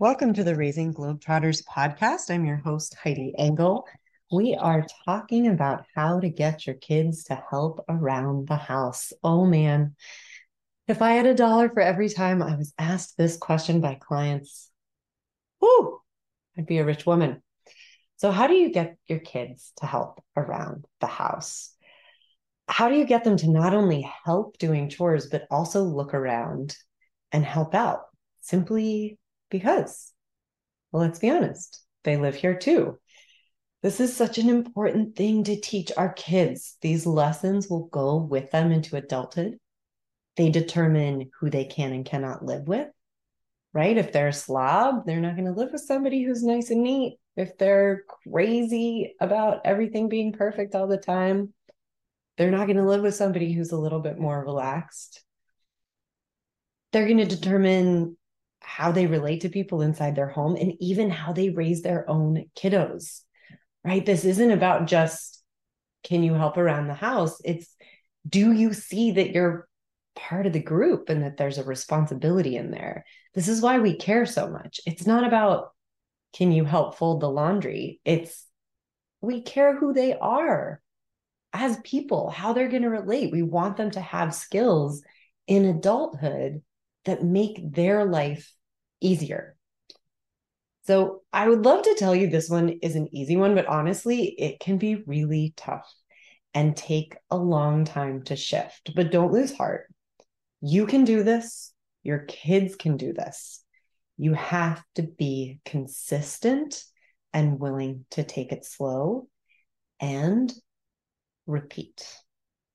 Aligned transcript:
Welcome 0.00 0.32
to 0.34 0.44
the 0.44 0.54
Raising 0.54 0.94
Globetrotters 0.94 1.64
podcast. 1.64 2.32
I'm 2.32 2.44
your 2.44 2.58
host, 2.58 2.94
Heidi 3.02 3.34
Engel. 3.36 3.84
We 4.30 4.54
are 4.54 4.86
talking 5.04 5.48
about 5.48 5.86
how 5.92 6.20
to 6.20 6.28
get 6.28 6.68
your 6.68 6.76
kids 6.76 7.24
to 7.24 7.42
help 7.50 7.84
around 7.88 8.46
the 8.46 8.54
house. 8.54 9.12
Oh 9.24 9.44
man, 9.44 9.96
if 10.86 11.02
I 11.02 11.14
had 11.14 11.26
a 11.26 11.34
dollar 11.34 11.68
for 11.68 11.80
every 11.80 12.08
time 12.08 12.44
I 12.44 12.54
was 12.54 12.72
asked 12.78 13.16
this 13.16 13.36
question 13.36 13.80
by 13.80 13.96
clients, 13.96 14.70
whoo, 15.60 16.00
I'd 16.56 16.66
be 16.66 16.78
a 16.78 16.84
rich 16.84 17.04
woman. 17.04 17.42
So, 18.18 18.30
how 18.30 18.46
do 18.46 18.54
you 18.54 18.70
get 18.70 18.96
your 19.08 19.18
kids 19.18 19.72
to 19.78 19.86
help 19.86 20.22
around 20.36 20.86
the 21.00 21.08
house? 21.08 21.74
How 22.68 22.88
do 22.88 22.94
you 22.94 23.04
get 23.04 23.24
them 23.24 23.36
to 23.38 23.50
not 23.50 23.74
only 23.74 24.08
help 24.24 24.58
doing 24.58 24.90
chores, 24.90 25.26
but 25.26 25.48
also 25.50 25.82
look 25.82 26.14
around 26.14 26.76
and 27.32 27.44
help 27.44 27.74
out? 27.74 28.02
Simply 28.42 29.18
because, 29.50 30.12
well, 30.92 31.02
let's 31.02 31.18
be 31.18 31.30
honest, 31.30 31.82
they 32.04 32.16
live 32.16 32.34
here 32.34 32.56
too. 32.56 32.98
This 33.82 34.00
is 34.00 34.14
such 34.14 34.38
an 34.38 34.48
important 34.48 35.14
thing 35.14 35.44
to 35.44 35.60
teach 35.60 35.92
our 35.96 36.12
kids. 36.12 36.76
These 36.80 37.06
lessons 37.06 37.68
will 37.68 37.86
go 37.86 38.16
with 38.16 38.50
them 38.50 38.72
into 38.72 38.96
adulthood. 38.96 39.58
They 40.36 40.50
determine 40.50 41.30
who 41.38 41.48
they 41.48 41.64
can 41.64 41.92
and 41.92 42.04
cannot 42.04 42.44
live 42.44 42.66
with, 42.66 42.88
right? 43.72 43.96
If 43.96 44.12
they're 44.12 44.28
a 44.28 44.32
slob, 44.32 45.06
they're 45.06 45.20
not 45.20 45.36
going 45.36 45.46
to 45.46 45.58
live 45.58 45.70
with 45.72 45.82
somebody 45.82 46.24
who's 46.24 46.42
nice 46.42 46.70
and 46.70 46.82
neat. 46.82 47.18
If 47.36 47.56
they're 47.56 48.02
crazy 48.28 49.14
about 49.20 49.60
everything 49.64 50.08
being 50.08 50.32
perfect 50.32 50.74
all 50.74 50.88
the 50.88 50.98
time, 50.98 51.54
they're 52.36 52.50
not 52.50 52.66
going 52.66 52.78
to 52.78 52.84
live 52.84 53.02
with 53.02 53.14
somebody 53.14 53.52
who's 53.52 53.70
a 53.70 53.78
little 53.78 54.00
bit 54.00 54.18
more 54.18 54.44
relaxed. 54.44 55.22
They're 56.92 57.06
going 57.06 57.18
to 57.18 57.26
determine 57.26 58.16
how 58.68 58.92
they 58.92 59.06
relate 59.06 59.40
to 59.40 59.48
people 59.48 59.80
inside 59.80 60.14
their 60.14 60.28
home 60.28 60.54
and 60.54 60.74
even 60.78 61.08
how 61.08 61.32
they 61.32 61.48
raise 61.48 61.80
their 61.80 62.08
own 62.08 62.44
kiddos, 62.54 63.22
right? 63.82 64.04
This 64.04 64.26
isn't 64.26 64.50
about 64.50 64.86
just 64.86 65.42
can 66.04 66.22
you 66.22 66.34
help 66.34 66.58
around 66.58 66.86
the 66.86 66.94
house? 66.94 67.40
It's 67.44 67.74
do 68.28 68.52
you 68.52 68.74
see 68.74 69.12
that 69.12 69.30
you're 69.30 69.66
part 70.14 70.46
of 70.46 70.52
the 70.52 70.60
group 70.60 71.08
and 71.08 71.22
that 71.22 71.38
there's 71.38 71.56
a 71.56 71.64
responsibility 71.64 72.56
in 72.56 72.70
there? 72.70 73.06
This 73.34 73.48
is 73.48 73.62
why 73.62 73.78
we 73.78 73.96
care 73.96 74.26
so 74.26 74.50
much. 74.50 74.80
It's 74.86 75.06
not 75.06 75.24
about 75.24 75.70
can 76.34 76.52
you 76.52 76.66
help 76.66 76.98
fold 76.98 77.22
the 77.22 77.30
laundry? 77.30 78.00
It's 78.04 78.44
we 79.22 79.40
care 79.40 79.76
who 79.76 79.94
they 79.94 80.12
are 80.12 80.82
as 81.54 81.78
people, 81.78 82.28
how 82.28 82.52
they're 82.52 82.68
going 82.68 82.82
to 82.82 82.90
relate. 82.90 83.32
We 83.32 83.42
want 83.42 83.78
them 83.78 83.90
to 83.92 84.00
have 84.00 84.34
skills 84.34 85.02
in 85.46 85.64
adulthood 85.64 86.60
that 87.06 87.24
make 87.24 87.72
their 87.72 88.04
life 88.04 88.52
easier. 89.00 89.56
So 90.86 91.22
I 91.32 91.48
would 91.48 91.64
love 91.64 91.82
to 91.82 91.96
tell 91.98 92.14
you 92.14 92.28
this 92.28 92.48
one 92.48 92.70
is 92.82 92.96
an 92.96 93.14
easy 93.14 93.36
one, 93.36 93.54
but 93.54 93.66
honestly, 93.66 94.24
it 94.38 94.58
can 94.58 94.78
be 94.78 95.02
really 95.06 95.52
tough 95.56 95.92
and 96.54 96.76
take 96.76 97.14
a 97.30 97.36
long 97.36 97.84
time 97.84 98.22
to 98.24 98.36
shift. 98.36 98.92
But 98.94 99.12
don't 99.12 99.32
lose 99.32 99.54
heart. 99.54 99.92
You 100.60 100.86
can 100.86 101.04
do 101.04 101.22
this. 101.22 101.72
Your 102.02 102.20
kids 102.20 102.74
can 102.74 102.96
do 102.96 103.12
this. 103.12 103.62
You 104.16 104.32
have 104.34 104.82
to 104.94 105.02
be 105.02 105.60
consistent 105.64 106.82
and 107.32 107.60
willing 107.60 108.06
to 108.12 108.24
take 108.24 108.50
it 108.50 108.64
slow 108.64 109.28
and 110.00 110.52
repeat 111.46 112.06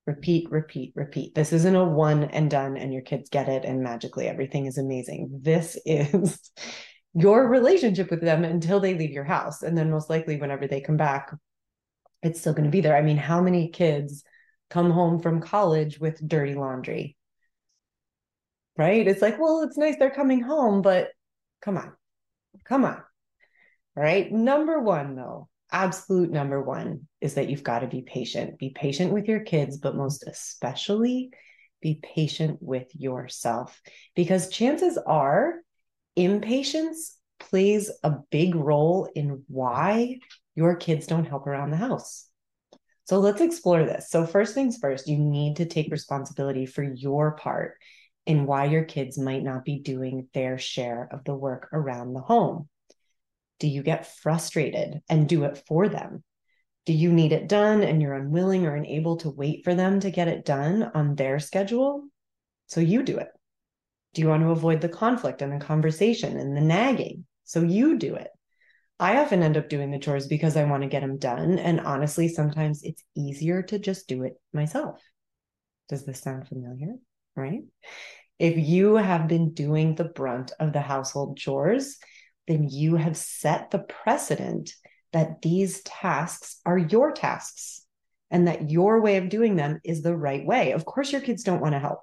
repeat, 0.05 0.49
repeat, 0.51 0.93
repeat. 0.95 1.33
This 1.33 1.53
isn't 1.53 1.75
a 1.75 1.83
one 1.83 2.25
and 2.25 2.49
done 2.49 2.77
and 2.77 2.93
your 2.93 3.01
kids 3.01 3.29
get 3.29 3.47
it 3.47 3.63
and 3.63 3.81
magically 3.81 4.27
everything 4.27 4.65
is 4.65 4.77
amazing. 4.77 5.39
This 5.41 5.77
is 5.85 6.39
your 7.13 7.47
relationship 7.47 8.09
with 8.09 8.21
them 8.21 8.43
until 8.43 8.79
they 8.79 8.95
leave 8.95 9.11
your 9.11 9.23
house. 9.23 9.61
And 9.61 9.77
then 9.77 9.91
most 9.91 10.09
likely, 10.09 10.37
whenever 10.37 10.67
they 10.67 10.81
come 10.81 10.97
back, 10.97 11.33
it's 12.21 12.39
still 12.39 12.53
going 12.53 12.65
to 12.65 12.71
be 12.71 12.81
there. 12.81 12.97
I 12.97 13.01
mean, 13.01 13.17
how 13.17 13.41
many 13.41 13.69
kids 13.69 14.23
come 14.69 14.91
home 14.91 15.19
from 15.19 15.41
college 15.41 15.99
with 15.99 16.27
dirty 16.27 16.55
laundry? 16.55 17.15
Right? 18.77 19.07
It's 19.07 19.21
like, 19.21 19.39
well, 19.39 19.61
it's 19.61 19.77
nice 19.77 19.95
they're 19.99 20.09
coming 20.09 20.41
home, 20.41 20.81
but 20.81 21.09
come 21.61 21.77
on, 21.77 21.93
come 22.65 22.83
on. 22.85 23.01
All 23.95 24.03
right. 24.03 24.31
Number 24.31 24.79
one, 24.79 25.15
though, 25.15 25.47
absolute 25.73 26.31
number 26.31 26.61
one 26.61 27.07
is 27.19 27.33
that 27.33 27.49
you've 27.49 27.63
got 27.63 27.79
to 27.79 27.87
be 27.87 28.03
patient. 28.03 28.57
Be 28.59 28.69
patient 28.69 29.11
with 29.11 29.27
your 29.27 29.41
kids, 29.41 29.77
but 29.77 29.95
most 29.95 30.25
especially 30.27 31.31
be 31.81 31.99
patient 32.01 32.59
with 32.61 32.87
yourself 32.95 33.81
because 34.15 34.47
chances 34.47 34.97
are 34.97 35.55
impatience 36.15 37.17
plays 37.39 37.91
a 38.03 38.11
big 38.31 38.55
role 38.55 39.09
in 39.15 39.43
why 39.47 40.19
your 40.55 40.75
kids 40.77 41.07
don't 41.07 41.25
help 41.25 41.45
around 41.45 41.71
the 41.71 41.77
house. 41.77 42.27
So 43.05 43.19
let's 43.19 43.41
explore 43.41 43.83
this. 43.83 44.09
So, 44.09 44.25
first 44.25 44.53
things 44.53 44.77
first, 44.77 45.09
you 45.09 45.17
need 45.17 45.57
to 45.57 45.65
take 45.65 45.91
responsibility 45.91 46.65
for 46.65 46.83
your 46.83 47.35
part 47.35 47.75
in 48.25 48.45
why 48.45 48.65
your 48.65 48.85
kids 48.85 49.17
might 49.17 49.43
not 49.43 49.65
be 49.65 49.79
doing 49.79 50.29
their 50.33 50.57
share 50.57 51.09
of 51.11 51.25
the 51.25 51.35
work 51.35 51.67
around 51.73 52.13
the 52.13 52.21
home. 52.21 52.69
Do 53.59 53.67
you 53.67 53.83
get 53.83 54.07
frustrated 54.07 55.01
and 55.09 55.27
do 55.29 55.43
it 55.43 55.63
for 55.67 55.87
them? 55.87 56.23
Do 56.85 56.93
you 56.93 57.13
need 57.13 57.31
it 57.31 57.47
done 57.47 57.81
and 57.81 58.01
you're 58.01 58.15
unwilling 58.15 58.65
or 58.65 58.75
unable 58.75 59.17
to 59.17 59.29
wait 59.29 59.63
for 59.63 59.73
them 59.73 59.99
to 60.01 60.11
get 60.11 60.27
it 60.27 60.43
done 60.43 60.91
on 60.93 61.15
their 61.15 61.39
schedule? 61.39 62.07
So 62.67 62.81
you 62.81 63.03
do 63.03 63.17
it. 63.17 63.29
Do 64.13 64.21
you 64.21 64.27
want 64.27 64.43
to 64.43 64.51
avoid 64.51 64.81
the 64.81 64.89
conflict 64.89 65.41
and 65.41 65.53
the 65.53 65.65
conversation 65.65 66.37
and 66.37 66.55
the 66.55 66.61
nagging? 66.61 67.25
So 67.45 67.61
you 67.61 67.97
do 67.97 68.15
it. 68.15 68.29
I 68.99 69.17
often 69.17 69.43
end 69.43 69.57
up 69.57 69.69
doing 69.69 69.91
the 69.91 69.99
chores 69.99 70.27
because 70.27 70.55
I 70.55 70.65
want 70.65 70.83
to 70.83 70.89
get 70.89 71.01
them 71.01 71.17
done. 71.17 71.57
And 71.57 71.79
honestly, 71.79 72.27
sometimes 72.27 72.83
it's 72.83 73.03
easier 73.15 73.63
to 73.63 73.79
just 73.79 74.07
do 74.07 74.23
it 74.23 74.33
myself. 74.53 75.01
Does 75.89 76.05
this 76.05 76.21
sound 76.21 76.47
familiar? 76.47 76.95
Right? 77.35 77.61
If 78.39 78.57
you 78.57 78.95
have 78.95 79.27
been 79.27 79.53
doing 79.53 79.95
the 79.95 80.05
brunt 80.05 80.51
of 80.59 80.73
the 80.73 80.81
household 80.81 81.37
chores, 81.37 81.97
then 82.47 82.67
you 82.69 82.95
have 82.95 83.17
set 83.17 83.71
the 83.71 83.79
precedent 83.79 84.73
that 85.11 85.41
these 85.41 85.81
tasks 85.83 86.59
are 86.65 86.77
your 86.77 87.11
tasks 87.11 87.85
and 88.31 88.47
that 88.47 88.69
your 88.69 88.99
way 88.99 89.17
of 89.17 89.29
doing 89.29 89.55
them 89.55 89.79
is 89.83 90.01
the 90.01 90.15
right 90.15 90.45
way. 90.45 90.71
Of 90.71 90.85
course, 90.85 91.11
your 91.11 91.21
kids 91.21 91.43
don't 91.43 91.61
want 91.61 91.73
to 91.73 91.79
help, 91.79 91.99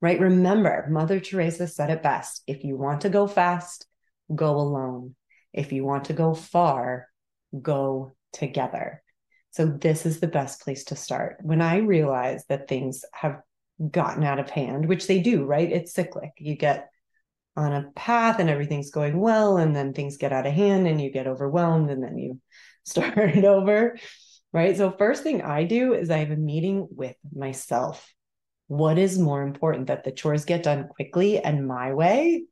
right? 0.00 0.20
Remember, 0.20 0.86
Mother 0.90 1.20
Teresa 1.20 1.66
said 1.66 1.90
it 1.90 2.02
best 2.02 2.42
if 2.46 2.64
you 2.64 2.76
want 2.76 3.00
to 3.02 3.08
go 3.08 3.26
fast, 3.26 3.86
go 4.34 4.56
alone. 4.56 5.16
If 5.52 5.72
you 5.72 5.84
want 5.84 6.04
to 6.04 6.12
go 6.12 6.34
far, 6.34 7.08
go 7.60 8.12
together. 8.32 9.02
So, 9.52 9.66
this 9.66 10.06
is 10.06 10.20
the 10.20 10.28
best 10.28 10.60
place 10.60 10.84
to 10.84 10.96
start. 10.96 11.38
When 11.42 11.60
I 11.60 11.78
realize 11.78 12.44
that 12.48 12.68
things 12.68 13.04
have 13.12 13.40
gotten 13.90 14.22
out 14.22 14.38
of 14.38 14.50
hand, 14.50 14.86
which 14.86 15.06
they 15.06 15.20
do, 15.20 15.44
right? 15.44 15.72
It's 15.72 15.94
cyclic. 15.94 16.30
You 16.36 16.54
get 16.54 16.89
on 17.60 17.72
a 17.72 17.90
path 17.94 18.38
and 18.40 18.50
everything's 18.50 18.90
going 18.90 19.18
well 19.20 19.56
and 19.56 19.74
then 19.74 19.92
things 19.92 20.16
get 20.16 20.32
out 20.32 20.46
of 20.46 20.52
hand 20.52 20.86
and 20.86 21.00
you 21.00 21.10
get 21.10 21.26
overwhelmed 21.26 21.90
and 21.90 22.02
then 22.02 22.18
you 22.18 22.40
start 22.84 23.36
over 23.36 23.96
right? 24.52 24.76
So 24.76 24.90
first 24.90 25.22
thing 25.22 25.42
i 25.42 25.64
do 25.64 25.94
is 25.94 26.10
i 26.10 26.18
have 26.18 26.30
a 26.30 26.36
meeting 26.36 26.88
with 26.90 27.16
myself. 27.32 28.12
What 28.66 28.98
is 28.98 29.18
more 29.18 29.42
important 29.42 29.88
that 29.88 30.04
the 30.04 30.12
chores 30.12 30.44
get 30.44 30.62
done 30.62 30.88
quickly 30.88 31.38
and 31.38 31.66
my 31.66 31.92
way 31.92 32.44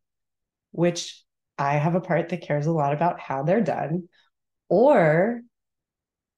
which 0.73 1.23
i 1.57 1.75
have 1.75 1.95
a 1.95 2.01
part 2.01 2.29
that 2.29 2.43
cares 2.43 2.67
a 2.67 2.73
lot 2.73 2.93
about 2.93 3.21
how 3.21 3.43
they're 3.43 3.61
done 3.61 4.09
or 4.69 5.41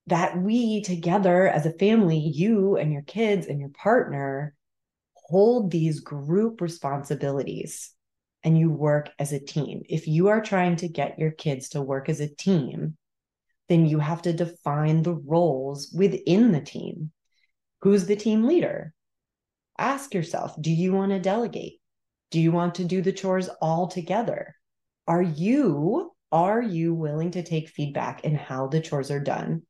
that 0.06 0.40
we 0.40 0.82
together 0.82 1.46
as 1.46 1.66
a 1.66 1.72
family 1.72 2.18
you 2.18 2.76
and 2.76 2.92
your 2.92 3.02
kids 3.02 3.46
and 3.46 3.60
your 3.60 3.70
partner 3.70 4.54
hold 5.14 5.70
these 5.70 6.00
group 6.00 6.60
responsibilities 6.60 7.92
and 8.42 8.58
you 8.58 8.70
work 8.70 9.10
as 9.18 9.32
a 9.32 9.40
team. 9.40 9.82
If 9.88 10.06
you 10.06 10.28
are 10.28 10.40
trying 10.40 10.76
to 10.76 10.88
get 10.88 11.18
your 11.18 11.30
kids 11.30 11.70
to 11.70 11.82
work 11.82 12.08
as 12.08 12.20
a 12.20 12.34
team, 12.34 12.96
then 13.68 13.86
you 13.86 13.98
have 13.98 14.22
to 14.22 14.32
define 14.32 15.02
the 15.02 15.14
roles 15.14 15.92
within 15.94 16.52
the 16.52 16.60
team. 16.60 17.12
Who's 17.82 18.06
the 18.06 18.16
team 18.16 18.44
leader? 18.44 18.92
Ask 19.78 20.12
yourself 20.14 20.54
do 20.60 20.70
you 20.70 20.92
want 20.92 21.12
to 21.12 21.18
delegate? 21.18 21.80
Do 22.30 22.40
you 22.40 22.52
want 22.52 22.76
to 22.76 22.84
do 22.84 23.02
the 23.02 23.12
chores 23.12 23.48
all 23.60 23.88
together? 23.88 24.54
Are 25.06 25.22
you 25.22 26.12
are 26.32 26.62
you 26.62 26.94
willing 26.94 27.32
to 27.32 27.42
take 27.42 27.68
feedback 27.68 28.24
in 28.24 28.36
how 28.36 28.68
the 28.68 28.80
chores 28.80 29.10
are 29.10 29.20
done 29.20 29.62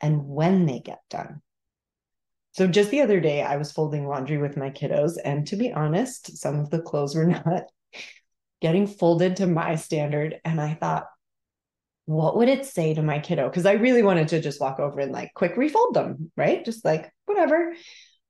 and 0.00 0.26
when 0.26 0.66
they 0.66 0.80
get 0.80 1.00
done? 1.08 1.40
So 2.52 2.66
just 2.66 2.90
the 2.90 3.00
other 3.00 3.20
day 3.20 3.42
I 3.42 3.56
was 3.56 3.70
folding 3.70 4.08
laundry 4.08 4.38
with 4.38 4.56
my 4.56 4.70
kiddos 4.70 5.18
and 5.24 5.46
to 5.48 5.56
be 5.56 5.72
honest, 5.72 6.36
some 6.36 6.58
of 6.58 6.70
the 6.70 6.82
clothes 6.82 7.14
were 7.14 7.26
not 7.46 7.64
getting 8.60 8.86
folded 8.86 9.36
to 9.36 9.46
my 9.46 9.76
standard. 9.76 10.40
And 10.44 10.60
I 10.60 10.74
thought, 10.74 11.06
what 12.06 12.36
would 12.36 12.48
it 12.48 12.66
say 12.66 12.94
to 12.94 13.02
my 13.02 13.20
kiddo? 13.20 13.48
Because 13.48 13.66
I 13.66 13.72
really 13.72 14.02
wanted 14.02 14.28
to 14.28 14.40
just 14.40 14.60
walk 14.60 14.80
over 14.80 15.00
and 15.00 15.12
like 15.12 15.32
quick 15.34 15.56
refold 15.56 15.94
them, 15.94 16.32
right? 16.36 16.64
Just 16.64 16.84
like 16.84 17.10
whatever. 17.26 17.74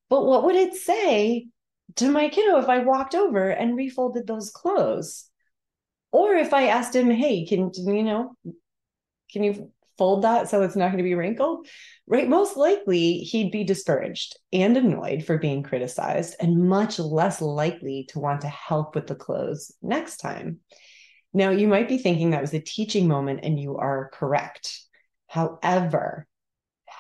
But 0.09 0.27
what 0.27 0.45
would 0.45 0.57
it 0.57 0.75
say 0.75 1.49
to 1.97 2.11
my 2.11 2.29
kiddo 2.29 2.59
if 2.59 2.69
I 2.69 2.81
walked 2.81 3.15
over 3.15 3.49
and 3.49 3.77
refolded 3.77 4.27
those 4.27 4.51
clothes? 4.51 5.27
Or 6.13 6.35
if 6.35 6.53
I 6.53 6.67
asked 6.67 6.95
him, 6.95 7.11
hey, 7.11 7.47
can 7.47 7.71
you 7.75 8.03
know, 8.03 8.35
can 9.33 9.45
you 9.45 9.73
fold 10.01 10.23
that 10.23 10.49
so 10.49 10.63
it's 10.63 10.77
not 10.77 10.87
going 10.87 10.97
to 10.97 11.05
be 11.05 11.15
wrinkled? 11.15 11.67
Right. 12.07 12.27
Most 12.27 12.57
likely 12.57 13.19
he'd 13.19 13.53
be 13.53 13.65
discouraged 13.65 14.35
and 14.51 14.75
annoyed 14.75 15.27
for 15.27 15.37
being 15.37 15.63
criticized 15.63 16.37
and 16.41 16.67
much 16.67 16.99
less 16.99 17.43
likely 17.43 18.07
to 18.09 18.19
want 18.19 18.41
to 18.41 18.49
help 18.49 18.95
with 18.95 19.07
the 19.07 19.15
clothes 19.15 19.73
next 19.83 20.17
time. 20.17 20.61
Now, 21.35 21.51
you 21.51 21.69
might 21.69 21.87
be 21.87 21.99
thinking 21.99 22.31
that 22.31 22.41
was 22.41 22.55
a 22.55 22.61
teaching 22.61 23.09
moment, 23.09 23.41
and 23.43 23.61
you 23.61 23.77
are 23.77 24.11
correct. 24.15 24.81
However, 25.27 26.27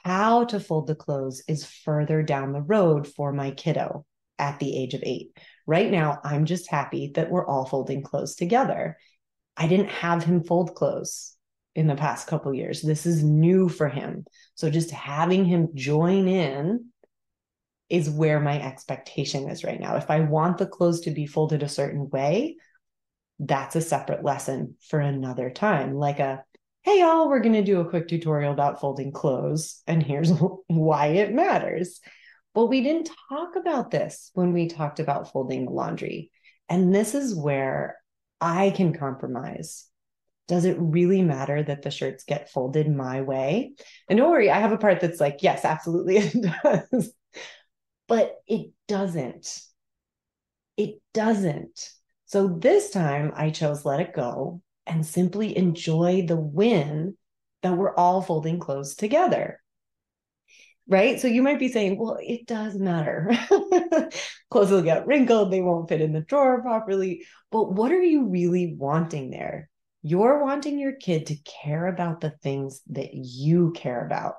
how 0.05 0.44
to 0.44 0.61
fold 0.61 0.87
the 0.87 0.94
clothes 0.94 1.43
is 1.49 1.64
further 1.64 2.23
down 2.23 2.52
the 2.52 2.61
road 2.61 3.08
for 3.08 3.32
my 3.32 3.50
kiddo 3.50 4.05
at 4.38 4.58
the 4.61 4.76
age 4.76 4.93
of 4.93 5.02
eight. 5.05 5.37
Right 5.67 5.91
now, 5.91 6.20
I'm 6.23 6.44
just 6.44 6.70
happy 6.70 7.12
that 7.14 7.31
we're 7.31 7.47
all 7.47 7.64
folding 7.64 8.02
clothes 8.02 8.35
together. 8.35 8.99
I 9.56 9.69
didn't 9.69 9.88
have 9.88 10.23
him 10.23 10.44
fold 10.44 10.75
clothes 10.75 11.35
in 11.75 11.87
the 11.87 11.94
past 11.94 12.26
couple 12.26 12.52
years. 12.52 12.82
This 12.82 13.06
is 13.06 13.22
new 13.22 13.69
for 13.69 13.88
him. 13.88 14.25
So 14.55 14.70
just 14.70 14.90
having 14.90 15.44
him 15.44 15.69
join 15.75 16.26
in 16.28 16.87
is 17.88 18.08
where 18.11 18.40
my 18.40 18.61
expectation 18.61 19.49
is 19.49 19.64
right 19.64 19.81
now. 19.81 19.96
If 19.96 20.11
I 20.11 20.20
want 20.20 20.58
the 20.58 20.67
clothes 20.67 21.00
to 21.02 21.11
be 21.11 21.26
folded 21.26 21.62
a 21.62 21.69
certain 21.69 22.08
way, 22.11 22.56
that's 23.38 23.76
a 23.76 23.81
separate 23.81 24.25
lesson 24.25 24.76
for 24.88 25.00
another 25.00 25.50
time. 25.50 25.94
Like 25.94 26.19
a 26.19 26.44
hey, 26.82 27.00
y'all, 27.00 27.28
we're 27.28 27.40
going 27.40 27.52
to 27.52 27.62
do 27.62 27.81
a 27.81 27.88
quick 27.88 28.08
tutorial 28.08 28.52
about 28.52 28.81
folding 28.81 29.12
clothes, 29.12 29.82
and 29.87 30.02
here's 30.02 30.32
why 30.66 31.08
it 31.08 31.32
matters. 31.32 32.00
But 32.55 32.66
we 32.66 32.81
didn't 32.81 33.11
talk 33.28 33.55
about 33.56 33.90
this 33.90 34.31
when 34.34 34.52
we 34.52 34.66
talked 34.66 34.99
about 34.99 35.31
folding 35.31 35.66
the 35.66 35.73
laundry. 35.73 36.31
And 36.69 36.94
this 36.94 37.14
is 37.14 37.34
where 37.34 37.96
I 38.40 38.70
can 38.70 38.93
compromise. 38.93 39.89
Does 40.50 40.64
it 40.64 40.76
really 40.81 41.23
matter 41.23 41.62
that 41.62 41.82
the 41.82 41.93
shirts 41.93 42.25
get 42.25 42.50
folded 42.50 42.93
my 42.93 43.20
way? 43.20 43.75
And 44.08 44.19
don't 44.19 44.32
worry, 44.32 44.50
I 44.50 44.58
have 44.58 44.73
a 44.73 44.79
part 44.79 44.99
that's 44.99 45.20
like, 45.20 45.44
yes, 45.44 45.64
absolutely 45.64 46.17
it 46.19 46.35
does. 46.64 47.12
But 48.08 48.35
it 48.49 48.73
doesn't. 48.88 49.61
It 50.76 50.97
doesn't. 51.14 51.91
So 52.26 52.49
this 52.49 52.91
time 52.91 53.31
I 53.37 53.50
chose 53.50 53.85
let 53.85 54.00
it 54.00 54.12
go 54.12 54.61
and 54.88 55.06
simply 55.06 55.56
enjoy 55.56 56.26
the 56.26 56.35
win 56.35 57.17
that 57.62 57.76
we're 57.76 57.94
all 57.94 58.20
folding 58.20 58.58
clothes 58.58 58.97
together. 58.97 59.61
Right. 60.88 61.20
So 61.20 61.29
you 61.29 61.43
might 61.43 61.61
be 61.61 61.69
saying, 61.69 61.97
well, 61.97 62.19
it 62.20 62.49
does 62.49 62.75
matter. 62.75 63.31
clothes 64.50 64.73
will 64.73 64.82
get 64.82 65.06
wrinkled, 65.06 65.52
they 65.52 65.61
won't 65.61 65.88
fit 65.88 66.00
in 66.00 66.12
the 66.12 66.23
drawer 66.23 66.61
properly. 66.61 67.25
But 67.52 67.73
what 67.73 67.93
are 67.93 68.02
you 68.02 68.26
really 68.26 68.75
wanting 68.76 69.31
there? 69.31 69.69
You're 70.02 70.43
wanting 70.43 70.79
your 70.79 70.93
kid 70.93 71.26
to 71.26 71.37
care 71.37 71.87
about 71.87 72.20
the 72.20 72.31
things 72.31 72.81
that 72.88 73.12
you 73.12 73.73
care 73.73 74.05
about. 74.05 74.35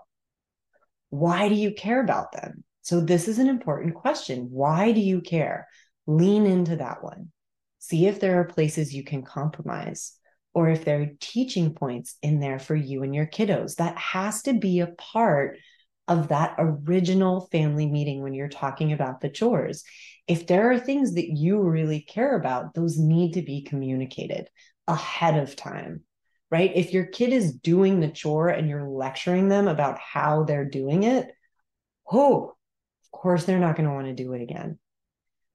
Why 1.10 1.50
do 1.50 1.56
you 1.56 1.74
care 1.74 2.02
about 2.02 2.32
them? 2.32 2.64
So, 2.82 3.00
this 3.00 3.28
is 3.28 3.38
an 3.38 3.48
important 3.48 3.94
question. 3.94 4.48
Why 4.50 4.92
do 4.92 5.00
you 5.00 5.22
care? 5.22 5.68
Lean 6.08 6.46
into 6.46 6.78
that 6.78 7.04
one. 7.04 7.32
See 7.78 8.08
if 8.08 8.20
there 8.20 8.40
are 8.40 8.46
places 8.46 8.94
you 8.94 9.04
can 9.04 9.22
compromise 9.24 10.14
or 10.54 10.70
if 10.70 10.84
there 10.84 11.02
are 11.02 11.12
teaching 11.20 11.74
points 11.74 12.16
in 12.22 12.40
there 12.40 12.60
for 12.60 12.76
you 12.76 13.04
and 13.04 13.14
your 13.14 13.28
kiddos. 13.28 13.76
That 13.76 13.98
has 13.98 14.42
to 14.44 14.54
be 14.54 14.80
a 14.80 14.88
part 14.88 15.58
of 16.08 16.30
that 16.30 16.56
original 16.58 17.48
family 17.52 17.86
meeting 17.86 18.22
when 18.22 18.34
you're 18.34 18.50
talking 18.50 18.92
about 18.92 19.22
the 19.22 19.30
chores. 19.30 19.84
If 20.28 20.48
there 20.48 20.72
are 20.72 20.80
things 20.80 21.14
that 21.14 21.30
you 21.30 21.62
really 21.62 22.02
care 22.02 22.36
about, 22.36 22.74
those 22.74 22.98
need 22.98 23.34
to 23.34 23.42
be 23.42 23.64
communicated 23.64 24.50
ahead 24.92 25.38
of 25.38 25.56
time, 25.56 26.04
right? 26.50 26.72
If 26.76 26.94
your 26.94 27.06
kid 27.06 27.34
is 27.34 27.54
doing 27.54 28.00
the 28.00 28.10
chore 28.10 28.50
and 28.50 28.70
you're 28.70 28.88
lecturing 28.88 29.50
them 29.50 29.68
about 29.68 30.00
how 30.00 30.44
they're 30.44 30.66
doing 30.66 31.04
it, 31.04 31.32
oh, 32.12 32.56
of 33.04 33.12
course 33.12 33.46
they're 33.46 33.60
not 33.60 33.76
going 33.76 33.88
to 33.88 33.96
want 33.96 34.08
to 34.08 34.14
do 34.14 34.34
it 34.34 34.42
again. 34.42 34.78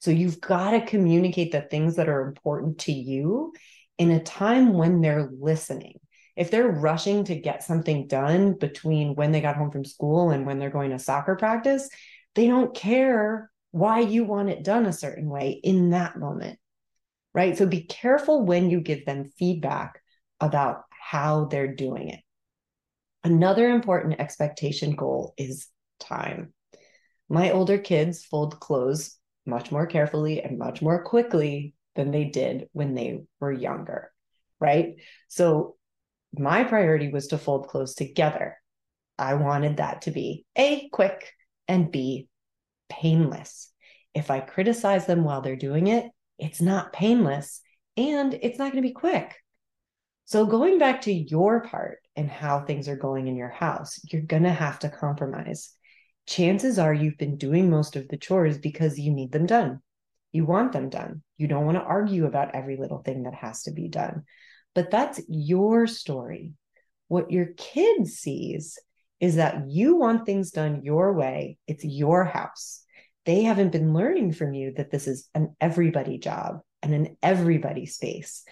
So 0.01 0.11
you've 0.11 0.41
got 0.41 0.73
to 0.73 0.85
communicate 0.85 1.53
the 1.53 1.63
things 1.63 1.97
that 1.97 2.09
are 2.09 2.27
important 2.27 2.79
to 2.81 2.93
you 2.93 3.53
in 3.99 4.11
a 4.11 4.23
time 4.23 4.75
when 4.75 5.01
they're 5.01 5.31
listening. 5.41 5.99
If 6.37 6.51
they're 6.51 6.69
rushing 6.69 7.25
to 7.25 7.35
get 7.35 7.63
something 7.63 8.07
done 8.07 8.55
between 8.55 9.15
when 9.15 9.33
they 9.33 9.41
got 9.41 9.57
home 9.57 9.71
from 9.71 9.87
school 9.87 10.31
and 10.31 10.47
when 10.47 10.59
they're 10.59 10.71
going 10.71 10.91
to 10.91 10.99
soccer 10.99 11.35
practice, 11.35 11.89
they 12.35 12.47
don't 12.47 12.75
care 12.75 13.51
why 13.71 14.01
you 14.01 14.25
want 14.25 14.51
it 14.51 14.63
done 14.63 14.87
a 14.87 14.93
certain 14.93 15.29
way 15.29 15.61
in 15.63 15.91
that 15.91 16.19
moment. 16.19 16.59
Right. 17.37 17.57
So 17.57 17.67
be 17.67 17.83
careful 17.83 18.47
when 18.47 18.71
you 18.71 18.81
give 18.81 19.05
them 19.05 19.31
feedback 19.39 20.01
about 20.41 20.85
how 20.91 21.45
they're 21.45 21.75
doing 21.75 22.09
it. 22.09 22.21
Another 23.25 23.69
important 23.69 24.19
expectation 24.19 24.97
goal 24.97 25.35
is 25.37 25.69
time. 26.01 26.55
My 27.29 27.51
older 27.51 27.77
kids 27.77 28.25
fold 28.25 28.59
clothes 28.59 29.19
much 29.45 29.71
more 29.71 29.87
carefully 29.87 30.43
and 30.43 30.59
much 30.59 30.81
more 30.81 31.05
quickly 31.05 31.75
than 31.95 32.11
they 32.11 32.25
did 32.25 32.71
when 32.73 32.95
they 32.95 33.25
were 33.39 33.53
younger, 33.53 34.13
right? 34.59 34.95
So 35.29 35.77
my 36.33 36.65
priority 36.65 37.09
was 37.09 37.27
to 37.29 37.39
fold 37.39 37.69
clothes 37.69 37.95
together. 37.95 38.57
I 39.19 39.35
wanted 39.35 39.77
that 39.77 40.03
to 40.03 40.11
be 40.11 40.47
A, 40.57 40.89
quick, 40.91 41.31
and 41.69 41.93
B, 41.93 42.29
painless. 42.89 43.71
If 44.15 44.31
I 44.31 44.41
criticize 44.41 45.05
them 45.05 45.23
while 45.23 45.43
they're 45.43 45.57
doing 45.57 45.89
it, 45.89 46.07
it's 46.39 46.61
not 46.61 46.93
painless 46.93 47.61
and 47.97 48.35
it's 48.35 48.59
not 48.59 48.73
going 48.73 48.83
to 48.83 48.89
be 48.89 48.95
quick. 48.95 49.35
So, 50.25 50.45
going 50.45 50.79
back 50.79 51.03
to 51.03 51.13
your 51.13 51.61
part 51.63 51.99
and 52.17 52.29
how 52.29 52.61
things 52.61 52.89
are 52.89 52.97
going 52.97 53.29
in 53.29 53.37
your 53.37 53.49
house, 53.49 54.01
you're 54.11 54.23
going 54.23 54.43
to 54.43 54.53
have 54.53 54.79
to 54.81 54.89
compromise. 54.89 55.73
Chances 56.27 56.79
are 56.79 56.93
you've 56.93 57.19
been 57.19 57.37
doing 57.37 57.71
most 57.71 57.95
of 57.95 58.09
the 58.09 58.17
chores 58.17 58.59
because 58.59 58.99
you 58.99 59.13
need 59.13 59.31
them 59.31 59.47
done. 59.47 59.81
You 60.33 60.45
want 60.45 60.73
them 60.73 60.89
done. 60.89 61.23
You 61.37 61.47
don't 61.47 61.65
want 61.65 61.79
to 61.79 61.85
argue 61.85 62.27
about 62.27 62.55
every 62.55 62.77
little 62.77 62.99
thing 62.99 63.23
that 63.23 63.35
has 63.35 63.63
to 63.65 63.71
be 63.71 63.89
done. 63.89 64.25
But 64.75 64.91
that's 64.91 65.21
your 65.29 65.87
story. 65.87 66.55
What 67.09 67.31
your 67.31 67.47
kid 67.57 68.09
sees 68.09 68.79
is 69.21 69.37
that 69.37 69.69
you 69.69 69.97
want 69.97 70.27
things 70.27 70.51
done 70.51 70.83
your 70.83 71.15
way, 71.15 71.59
it's 71.67 71.85
your 71.85 72.25
house. 72.25 72.83
They 73.27 73.43
haven't 73.43 73.73
been 73.73 73.93
learning 73.93 74.33
from 74.33 74.55
you 74.55 74.73
that 74.77 74.91
this 74.91 75.07
is 75.07 75.29
an 75.35 75.55
everybody 75.61 76.17
job 76.17 76.61
and 76.83 76.95
an 76.95 77.17
everybody 77.23 77.85
space. 77.85 78.45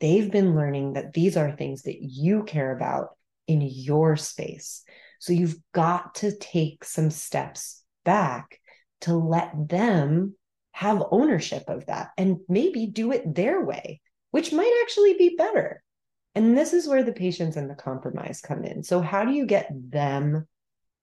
They've 0.00 0.30
been 0.30 0.56
learning 0.56 0.94
that 0.94 1.12
these 1.12 1.36
are 1.36 1.52
things 1.52 1.82
that 1.82 1.98
you 2.00 2.42
care 2.44 2.74
about 2.74 3.10
in 3.46 3.60
your 3.60 4.16
space. 4.16 4.82
So 5.20 5.32
you've 5.32 5.56
got 5.72 6.16
to 6.16 6.36
take 6.36 6.84
some 6.84 7.10
steps 7.10 7.84
back 8.04 8.58
to 9.02 9.14
let 9.14 9.52
them 9.68 10.34
have 10.72 11.04
ownership 11.10 11.64
of 11.68 11.86
that 11.86 12.10
and 12.16 12.38
maybe 12.48 12.86
do 12.86 13.12
it 13.12 13.34
their 13.34 13.64
way, 13.64 14.00
which 14.30 14.52
might 14.52 14.80
actually 14.82 15.14
be 15.14 15.36
better. 15.36 15.82
And 16.34 16.56
this 16.56 16.72
is 16.72 16.88
where 16.88 17.04
the 17.04 17.12
patience 17.12 17.56
and 17.56 17.68
the 17.68 17.74
compromise 17.74 18.40
come 18.40 18.64
in. 18.64 18.82
So, 18.82 19.02
how 19.02 19.24
do 19.24 19.32
you 19.32 19.44
get 19.44 19.68
them 19.70 20.48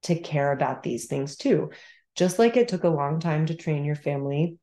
to 0.04 0.16
care 0.16 0.52
about 0.52 0.82
these 0.82 1.06
things 1.06 1.36
too? 1.36 1.70
Just 2.16 2.40
like 2.40 2.58
it 2.58 2.68
took 2.68 2.84
a 2.84 2.90
long 2.90 3.20
time 3.20 3.46
to 3.46 3.56
train 3.56 3.86
your 3.86 3.96
family 3.96 4.58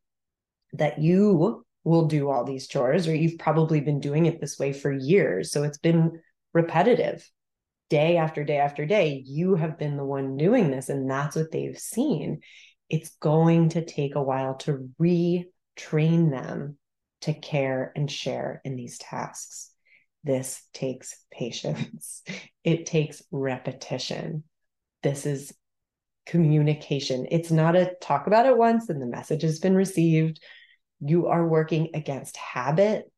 that 0.73 0.99
you 1.01 1.65
will 1.85 2.07
do 2.07 2.29
all 2.29 2.45
these 2.45 2.67
chores, 2.67 3.07
or 3.07 3.15
you've 3.15 3.39
probably 3.39 3.81
been 3.81 4.01
doing 4.01 4.27
it 4.27 4.41
this 4.41 4.59
way 4.59 4.73
for 4.73 4.93
years. 4.93 5.53
So, 5.53 5.63
it's 5.63 5.79
been 5.79 6.21
repetitive 6.53 7.29
day 7.89 8.17
after 8.17 8.45
day 8.45 8.59
after 8.59 8.85
day. 8.85 9.23
You 9.25 9.55
have 9.55 9.79
been 9.79 9.97
the 9.97 10.05
one 10.05 10.37
doing 10.37 10.71
this, 10.71 10.89
and 10.89 11.09
that's 11.11 11.37
what 11.37 11.53
they've 11.53 11.79
seen 11.79 12.41
it's 12.89 13.11
going 13.21 13.71
to 13.71 13.85
take 13.85 14.15
a 14.15 14.23
while 14.23 14.55
to 14.55 14.89
retrain 15.01 16.31
them 16.31 16.79
to 17.23 17.35
care 17.35 17.93
and 17.97 18.11
share 18.11 18.61
in 18.65 18.77
these 18.77 18.99
tasks. 18.99 19.71
This 20.25 20.63
takes 20.73 21.17
patience, 21.33 22.23
it 22.65 22.87
takes 22.87 23.23
repetition. 23.31 24.45
This 25.03 25.27
is 25.27 25.53
communication. 26.27 27.27
It's 27.31 27.51
not 27.51 27.77
a 27.77 27.95
talk 28.01 28.27
about 28.27 28.47
it 28.47 28.59
once 28.59 28.89
and 28.89 29.01
the 29.01 29.07
message 29.07 29.43
has 29.43 29.59
been 29.59 29.75
received. 29.75 30.43
You 31.01 31.29
are 31.29 31.47
working 31.47 31.91
against 31.95 32.37
habit, 32.37 33.11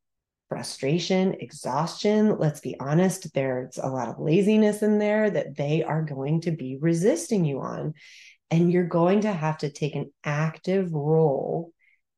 frustration, 0.48 1.34
exhaustion. 1.40 2.38
Let's 2.38 2.60
be 2.60 2.78
honest, 2.78 3.32
there's 3.34 3.78
a 3.78 3.88
lot 3.88 4.08
of 4.08 4.18
laziness 4.18 4.82
in 4.82 4.98
there 4.98 5.30
that 5.30 5.56
they 5.56 5.82
are 5.82 6.02
going 6.02 6.42
to 6.42 6.50
be 6.50 6.78
resisting 6.80 7.44
you 7.44 7.60
on. 7.60 7.94
And 8.50 8.72
you're 8.72 8.86
going 8.86 9.22
to 9.22 9.32
have 9.32 9.58
to 9.58 9.70
take 9.70 9.94
an 9.94 10.10
active 10.24 10.92
role 10.92 11.72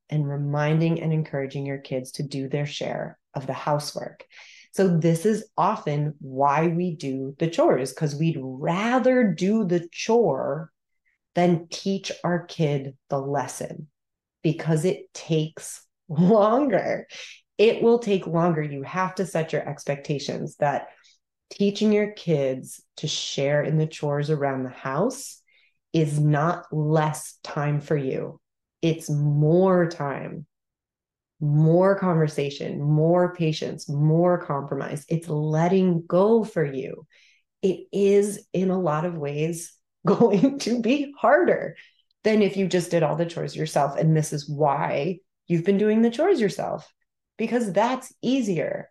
in 0.09 0.23
reminding 0.23 1.01
and 1.01 1.11
encouraging 1.11 1.65
your 1.65 1.77
kids 1.77 2.11
to 2.11 2.23
do 2.23 2.47
their 2.47 2.65
share 2.65 3.17
of 3.33 3.47
the 3.47 3.53
housework. 3.53 4.25
So, 4.73 4.87
this 4.87 5.25
is 5.25 5.45
often 5.57 6.15
why 6.19 6.67
we 6.67 6.95
do 6.95 7.35
the 7.39 7.49
chores, 7.49 7.91
because 7.91 8.15
we'd 8.15 8.39
rather 8.39 9.33
do 9.33 9.65
the 9.65 9.87
chore 9.91 10.71
than 11.35 11.67
teach 11.69 12.11
our 12.23 12.45
kid 12.45 12.95
the 13.09 13.17
lesson 13.17 13.87
because 14.43 14.85
it 14.85 15.13
takes 15.13 15.85
longer. 16.09 17.07
it 17.57 17.81
will 17.81 17.99
take 17.99 18.27
longer. 18.27 18.61
You 18.61 18.83
have 18.83 19.15
to 19.15 19.25
set 19.25 19.53
your 19.53 19.67
expectations 19.67 20.55
that 20.57 20.87
teaching 21.51 21.91
your 21.91 22.11
kids 22.11 22.81
to 22.97 23.07
share 23.07 23.61
in 23.61 23.77
the 23.77 23.87
chores 23.87 24.29
around 24.29 24.63
the 24.63 24.69
house 24.69 25.41
is 25.93 26.19
not 26.19 26.65
less 26.71 27.37
time 27.43 27.81
for 27.81 27.97
you, 27.97 28.39
it's 28.81 29.09
more 29.09 29.89
time 29.89 30.45
more 31.41 31.97
conversation, 31.97 32.79
more 32.79 33.33
patience, 33.33 33.89
more 33.89 34.37
compromise. 34.37 35.03
It's 35.09 35.27
letting 35.27 36.05
go 36.05 36.43
for 36.43 36.63
you. 36.63 37.07
It 37.63 37.87
is, 37.91 38.45
in 38.53 38.69
a 38.69 38.79
lot 38.79 39.05
of 39.05 39.17
ways, 39.17 39.73
going 40.05 40.59
to 40.59 40.81
be 40.81 41.13
harder 41.17 41.75
than 42.23 42.41
if 42.41 42.57
you 42.57 42.67
just 42.67 42.91
did 42.91 43.03
all 43.03 43.15
the 43.15 43.25
chores 43.25 43.55
yourself. 43.55 43.97
And 43.97 44.15
this 44.15 44.33
is 44.33 44.49
why 44.49 45.19
you've 45.47 45.65
been 45.65 45.77
doing 45.77 46.01
the 46.01 46.09
chores 46.09 46.39
yourself, 46.39 46.91
because 47.37 47.71
that's 47.71 48.13
easier. 48.21 48.89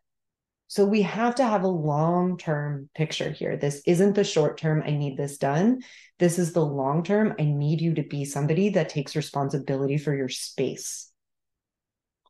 So 0.68 0.84
we 0.84 1.02
have 1.02 1.34
to 1.36 1.44
have 1.44 1.64
a 1.64 1.68
long 1.68 2.38
term 2.38 2.88
picture 2.94 3.30
here. 3.30 3.56
This 3.56 3.82
isn't 3.86 4.14
the 4.14 4.24
short 4.24 4.58
term, 4.58 4.82
I 4.86 4.90
need 4.90 5.16
this 5.16 5.36
done. 5.36 5.80
This 6.18 6.38
is 6.38 6.52
the 6.52 6.64
long 6.64 7.02
term. 7.02 7.34
I 7.38 7.44
need 7.44 7.80
you 7.80 7.94
to 7.94 8.02
be 8.02 8.24
somebody 8.24 8.70
that 8.70 8.88
takes 8.88 9.16
responsibility 9.16 9.98
for 9.98 10.14
your 10.14 10.28
space 10.28 11.10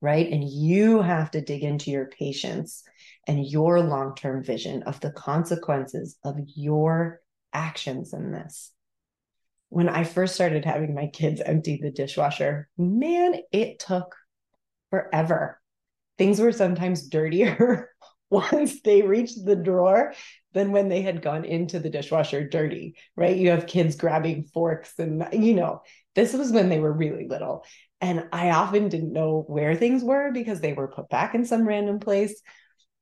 right? 0.01 0.31
And 0.31 0.49
you 0.49 1.03
have 1.03 1.31
to 1.33 1.41
dig 1.41 1.63
into 1.63 1.91
your 1.91 2.07
patience 2.07 2.83
and 3.27 3.47
your 3.47 3.81
long 3.81 4.15
term 4.15 4.43
vision 4.43 4.83
of 4.85 5.01
the 5.01 5.13
consequences 5.13 6.17
of 6.25 6.37
your 6.55 7.21
actions 7.53 8.13
in 8.13 8.33
this. 8.33 8.73
When 9.69 9.89
I 9.89 10.05
first 10.05 10.35
started 10.35 10.65
having 10.65 10.95
my 10.95 11.07
kids 11.07 11.41
empty 11.41 11.79
the 11.81 11.91
dishwasher, 11.91 12.69
man, 12.77 13.37
it 13.53 13.79
took 13.79 14.17
forever. 14.91 15.61
Things 16.19 16.41
were 16.41 16.53
sometimes 16.53 17.09
dirtier 17.09 17.91
once 18.31 18.83
they 18.83 19.03
reached 19.03 19.45
the 19.45 19.57
drawer 19.57 20.13
than 20.53 20.73
when 20.73 20.89
they 20.89 21.03
had 21.03 21.23
gone 21.23 21.45
into 21.45 21.79
the 21.79 21.91
dishwasher 21.91 22.47
dirty, 22.49 22.97
right? 23.17 23.37
You 23.37 23.51
have 23.51 23.67
kids 23.67 23.97
grabbing 23.97 24.45
forks 24.45 24.99
and, 24.99 25.29
you 25.33 25.55
know, 25.55 25.83
this 26.15 26.33
was 26.33 26.51
when 26.51 26.69
they 26.69 26.81
were 26.81 26.93
really 26.93 27.27
little. 27.29 27.65
And 28.01 28.27
I 28.33 28.51
often 28.51 28.89
didn't 28.89 29.13
know 29.13 29.45
where 29.47 29.75
things 29.75 30.03
were 30.03 30.33
because 30.33 30.61
they 30.61 30.73
were 30.73 30.89
put 30.89 31.09
back 31.09 31.35
in 31.35 31.45
some 31.45 31.67
random 31.67 32.01
place. 32.01 32.41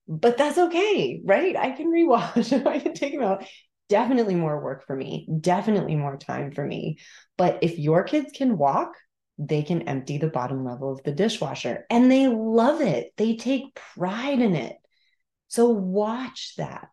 But 0.06 0.38
that's 0.38 0.58
okay, 0.58 1.20
right? 1.24 1.56
I 1.56 1.70
can 1.70 1.86
rewash, 1.86 2.66
I 2.66 2.80
can 2.80 2.94
take 2.94 3.12
them 3.12 3.22
out. 3.22 3.44
Definitely 3.88 4.34
more 4.34 4.62
work 4.62 4.86
for 4.86 4.94
me, 4.94 5.28
definitely 5.40 5.96
more 5.96 6.16
time 6.16 6.52
for 6.52 6.64
me. 6.64 6.98
But 7.36 7.58
if 7.62 7.78
your 7.78 8.04
kids 8.04 8.32
can 8.34 8.58
walk, 8.58 8.94
they 9.38 9.62
can 9.62 9.82
empty 9.82 10.18
the 10.18 10.28
bottom 10.28 10.64
level 10.64 10.92
of 10.92 11.02
the 11.04 11.12
dishwasher 11.12 11.86
and 11.88 12.10
they 12.10 12.26
love 12.26 12.80
it. 12.80 13.12
They 13.16 13.36
take 13.36 13.78
pride 13.94 14.40
in 14.40 14.56
it. 14.56 14.76
So 15.46 15.68
watch 15.68 16.54
that, 16.58 16.88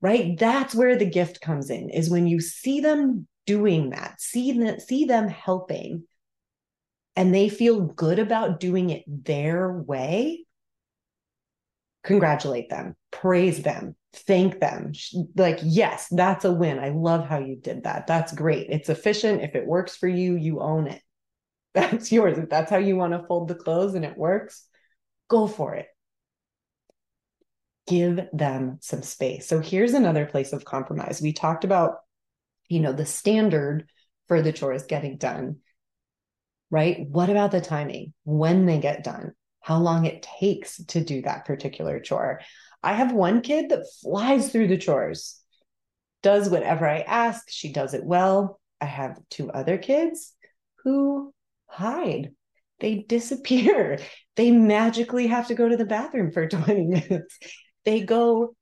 right? 0.00 0.36
That's 0.38 0.74
where 0.74 0.96
the 0.96 1.08
gift 1.08 1.40
comes 1.40 1.70
in 1.70 1.90
is 1.90 2.10
when 2.10 2.26
you 2.26 2.40
see 2.40 2.80
them 2.80 3.28
doing 3.44 3.90
that, 3.90 4.20
see, 4.20 4.78
see 4.80 5.04
them 5.04 5.28
helping 5.28 6.04
and 7.14 7.34
they 7.34 7.48
feel 7.48 7.80
good 7.80 8.18
about 8.18 8.60
doing 8.60 8.90
it 8.90 9.04
their 9.06 9.72
way, 9.72 10.45
congratulate 12.06 12.70
them, 12.70 12.96
praise 13.10 13.62
them, 13.62 13.94
thank 14.14 14.60
them. 14.60 14.92
Like, 15.34 15.58
yes, 15.62 16.08
that's 16.10 16.44
a 16.44 16.52
win. 16.52 16.78
I 16.78 16.88
love 16.90 17.28
how 17.28 17.38
you 17.38 17.56
did 17.56 17.84
that. 17.84 18.06
That's 18.06 18.32
great. 18.32 18.68
It's 18.70 18.88
efficient. 18.88 19.42
If 19.42 19.54
it 19.54 19.66
works 19.66 19.96
for 19.96 20.08
you, 20.08 20.36
you 20.36 20.60
own 20.60 20.86
it. 20.86 21.02
That's 21.74 22.10
yours. 22.10 22.38
If 22.38 22.48
that's 22.48 22.70
how 22.70 22.78
you 22.78 22.96
want 22.96 23.12
to 23.12 23.26
fold 23.26 23.48
the 23.48 23.54
clothes 23.54 23.94
and 23.94 24.04
it 24.06 24.16
works, 24.16 24.66
go 25.28 25.46
for 25.46 25.74
it. 25.74 25.88
Give 27.86 28.18
them 28.32 28.78
some 28.80 29.02
space. 29.02 29.46
So 29.46 29.60
here's 29.60 29.92
another 29.92 30.24
place 30.24 30.54
of 30.54 30.64
compromise. 30.64 31.20
We 31.20 31.34
talked 31.34 31.64
about, 31.64 31.96
you 32.68 32.80
know, 32.80 32.94
the 32.94 33.04
standard 33.04 33.90
for 34.26 34.40
the 34.40 34.54
chores 34.54 34.84
getting 34.84 35.18
done 35.18 35.56
right? 36.70 37.06
What 37.08 37.30
about 37.30 37.50
the 37.50 37.60
timing? 37.60 38.12
When 38.24 38.66
they 38.66 38.78
get 38.78 39.04
done? 39.04 39.32
How 39.66 39.78
long 39.78 40.04
it 40.04 40.22
takes 40.38 40.76
to 40.76 41.02
do 41.02 41.22
that 41.22 41.44
particular 41.44 41.98
chore? 41.98 42.40
I 42.84 42.92
have 42.92 43.10
one 43.10 43.40
kid 43.40 43.70
that 43.70 43.90
flies 44.00 44.52
through 44.52 44.68
the 44.68 44.78
chores, 44.78 45.40
does 46.22 46.48
whatever 46.48 46.88
I 46.88 47.00
ask. 47.00 47.50
She 47.50 47.72
does 47.72 47.92
it 47.92 48.04
well. 48.04 48.60
I 48.80 48.84
have 48.84 49.18
two 49.28 49.50
other 49.50 49.76
kids 49.76 50.32
who 50.84 51.34
hide. 51.66 52.30
They 52.78 53.04
disappear. 53.08 53.98
They 54.36 54.52
magically 54.52 55.26
have 55.28 55.48
to 55.48 55.54
go 55.54 55.68
to 55.68 55.76
the 55.76 55.84
bathroom 55.84 56.30
for 56.30 56.46
20 56.48 56.84
minutes. 56.84 57.38
They 57.84 58.02
go 58.02 58.54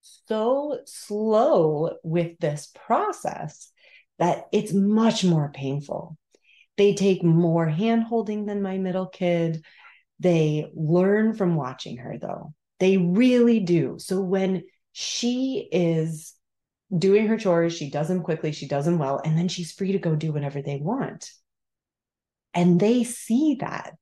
so 0.00 0.78
slow 0.86 1.96
with 2.02 2.38
this 2.38 2.72
process 2.86 3.70
that 4.18 4.44
it's 4.50 4.72
much 4.72 5.24
more 5.24 5.50
painful. 5.52 6.16
They 6.76 6.94
take 6.94 7.22
more 7.22 7.66
hand 7.66 8.04
holding 8.04 8.46
than 8.46 8.62
my 8.62 8.78
middle 8.78 9.06
kid. 9.06 9.64
They 10.20 10.70
learn 10.74 11.34
from 11.34 11.56
watching 11.56 11.98
her, 11.98 12.16
though. 12.20 12.54
They 12.80 12.96
really 12.96 13.60
do. 13.60 13.96
So 13.98 14.20
when 14.20 14.62
she 14.92 15.68
is 15.70 16.34
doing 16.96 17.26
her 17.26 17.38
chores, 17.38 17.74
she 17.76 17.90
does 17.90 18.08
them 18.08 18.22
quickly, 18.22 18.52
she 18.52 18.68
does 18.68 18.84
them 18.84 18.98
well, 18.98 19.20
and 19.24 19.36
then 19.36 19.48
she's 19.48 19.72
free 19.72 19.92
to 19.92 19.98
go 19.98 20.14
do 20.14 20.32
whatever 20.32 20.62
they 20.62 20.76
want. 20.76 21.30
And 22.54 22.78
they 22.78 23.04
see 23.04 23.56
that. 23.60 23.94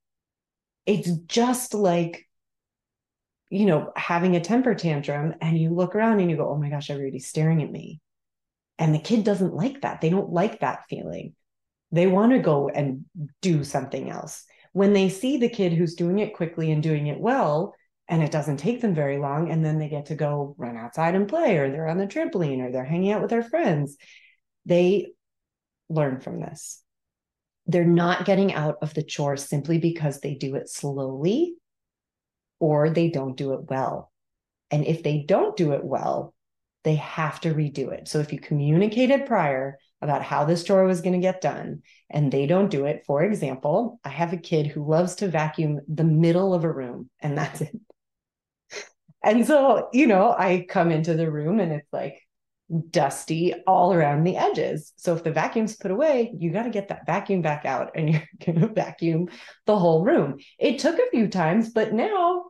It's 0.86 1.10
just 1.10 1.74
like, 1.74 2.26
you 3.48 3.66
know, 3.66 3.92
having 3.96 4.34
a 4.34 4.40
temper 4.40 4.74
tantrum, 4.74 5.34
and 5.40 5.58
you 5.58 5.70
look 5.74 5.94
around 5.94 6.20
and 6.20 6.30
you 6.30 6.36
go, 6.36 6.48
oh 6.48 6.56
my 6.56 6.70
gosh, 6.70 6.90
everybody's 6.90 7.28
staring 7.28 7.62
at 7.62 7.70
me. 7.70 8.00
And 8.78 8.94
the 8.94 8.98
kid 8.98 9.24
doesn't 9.24 9.54
like 9.54 9.82
that. 9.82 10.00
They 10.00 10.10
don't 10.10 10.32
like 10.32 10.60
that 10.60 10.84
feeling. 10.88 11.34
They 11.92 12.06
want 12.06 12.32
to 12.32 12.38
go 12.38 12.68
and 12.68 13.04
do 13.42 13.64
something 13.64 14.10
else. 14.10 14.44
When 14.72 14.92
they 14.92 15.08
see 15.08 15.36
the 15.36 15.48
kid 15.48 15.72
who's 15.72 15.94
doing 15.94 16.20
it 16.20 16.34
quickly 16.34 16.70
and 16.70 16.82
doing 16.82 17.08
it 17.08 17.18
well, 17.18 17.74
and 18.08 18.22
it 18.22 18.30
doesn't 18.30 18.58
take 18.58 18.80
them 18.80 18.94
very 18.94 19.18
long, 19.18 19.50
and 19.50 19.64
then 19.64 19.78
they 19.78 19.88
get 19.88 20.06
to 20.06 20.14
go 20.14 20.54
run 20.58 20.76
outside 20.76 21.14
and 21.14 21.28
play, 21.28 21.56
or 21.58 21.70
they're 21.70 21.88
on 21.88 21.98
the 21.98 22.06
trampoline, 22.06 22.60
or 22.60 22.70
they're 22.70 22.84
hanging 22.84 23.12
out 23.12 23.20
with 23.20 23.30
their 23.30 23.42
friends, 23.42 23.96
they 24.66 25.12
learn 25.88 26.20
from 26.20 26.40
this. 26.40 26.82
They're 27.66 27.84
not 27.84 28.24
getting 28.24 28.52
out 28.52 28.76
of 28.82 28.94
the 28.94 29.02
chore 29.02 29.36
simply 29.36 29.78
because 29.78 30.20
they 30.20 30.34
do 30.34 30.56
it 30.56 30.68
slowly 30.68 31.54
or 32.60 32.90
they 32.90 33.08
don't 33.10 33.36
do 33.36 33.54
it 33.54 33.68
well. 33.68 34.12
And 34.70 34.84
if 34.84 35.02
they 35.02 35.24
don't 35.26 35.56
do 35.56 35.72
it 35.72 35.84
well, 35.84 36.34
they 36.84 36.96
have 36.96 37.40
to 37.40 37.54
redo 37.54 37.92
it. 37.92 38.06
So 38.08 38.20
if 38.20 38.32
you 38.32 38.38
communicated 38.38 39.26
prior 39.26 39.78
about 40.02 40.22
how 40.22 40.44
this 40.44 40.64
chore 40.64 40.84
was 40.84 41.00
going 41.00 41.12
to 41.12 41.18
get 41.18 41.40
done 41.40 41.82
and 42.08 42.32
they 42.32 42.46
don't 42.46 42.70
do 42.70 42.86
it, 42.86 43.04
for 43.06 43.22
example, 43.22 44.00
I 44.04 44.08
have 44.08 44.32
a 44.32 44.38
kid 44.38 44.66
who 44.66 44.88
loves 44.88 45.16
to 45.16 45.28
vacuum 45.28 45.80
the 45.88 46.04
middle 46.04 46.54
of 46.54 46.64
a 46.64 46.72
room 46.72 47.10
and 47.20 47.36
that's 47.36 47.60
it. 47.60 47.76
And 49.22 49.46
so, 49.46 49.90
you 49.92 50.06
know, 50.06 50.30
I 50.30 50.66
come 50.68 50.90
into 50.90 51.14
the 51.14 51.30
room 51.30 51.60
and 51.60 51.72
it's 51.72 51.92
like 51.92 52.22
dusty 52.90 53.52
all 53.66 53.92
around 53.92 54.24
the 54.24 54.36
edges. 54.36 54.92
So 54.96 55.14
if 55.14 55.22
the 55.22 55.32
vacuum's 55.32 55.76
put 55.76 55.90
away, 55.90 56.32
you 56.38 56.50
got 56.52 56.62
to 56.62 56.70
get 56.70 56.88
that 56.88 57.04
vacuum 57.04 57.42
back 57.42 57.66
out 57.66 57.90
and 57.94 58.08
you're 58.12 58.28
going 58.44 58.60
to 58.60 58.68
vacuum 58.68 59.28
the 59.66 59.78
whole 59.78 60.04
room. 60.04 60.38
It 60.58 60.78
took 60.78 60.98
a 60.98 61.10
few 61.10 61.28
times, 61.28 61.70
but 61.70 61.92
now 61.92 62.46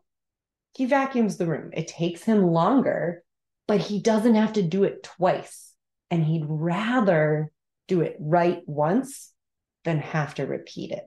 he 0.76 0.86
vacuums 0.86 1.36
the 1.36 1.46
room. 1.46 1.70
It 1.72 1.88
takes 1.88 2.22
him 2.22 2.46
longer 2.46 3.24
but 3.70 3.80
he 3.80 4.00
doesn't 4.00 4.34
have 4.34 4.54
to 4.54 4.62
do 4.62 4.82
it 4.82 5.04
twice. 5.04 5.69
And 6.10 6.24
he'd 6.24 6.44
rather 6.46 7.52
do 7.88 8.00
it 8.00 8.16
right 8.18 8.62
once 8.66 9.32
than 9.84 9.98
have 9.98 10.34
to 10.34 10.46
repeat 10.46 10.90
it. 10.92 11.04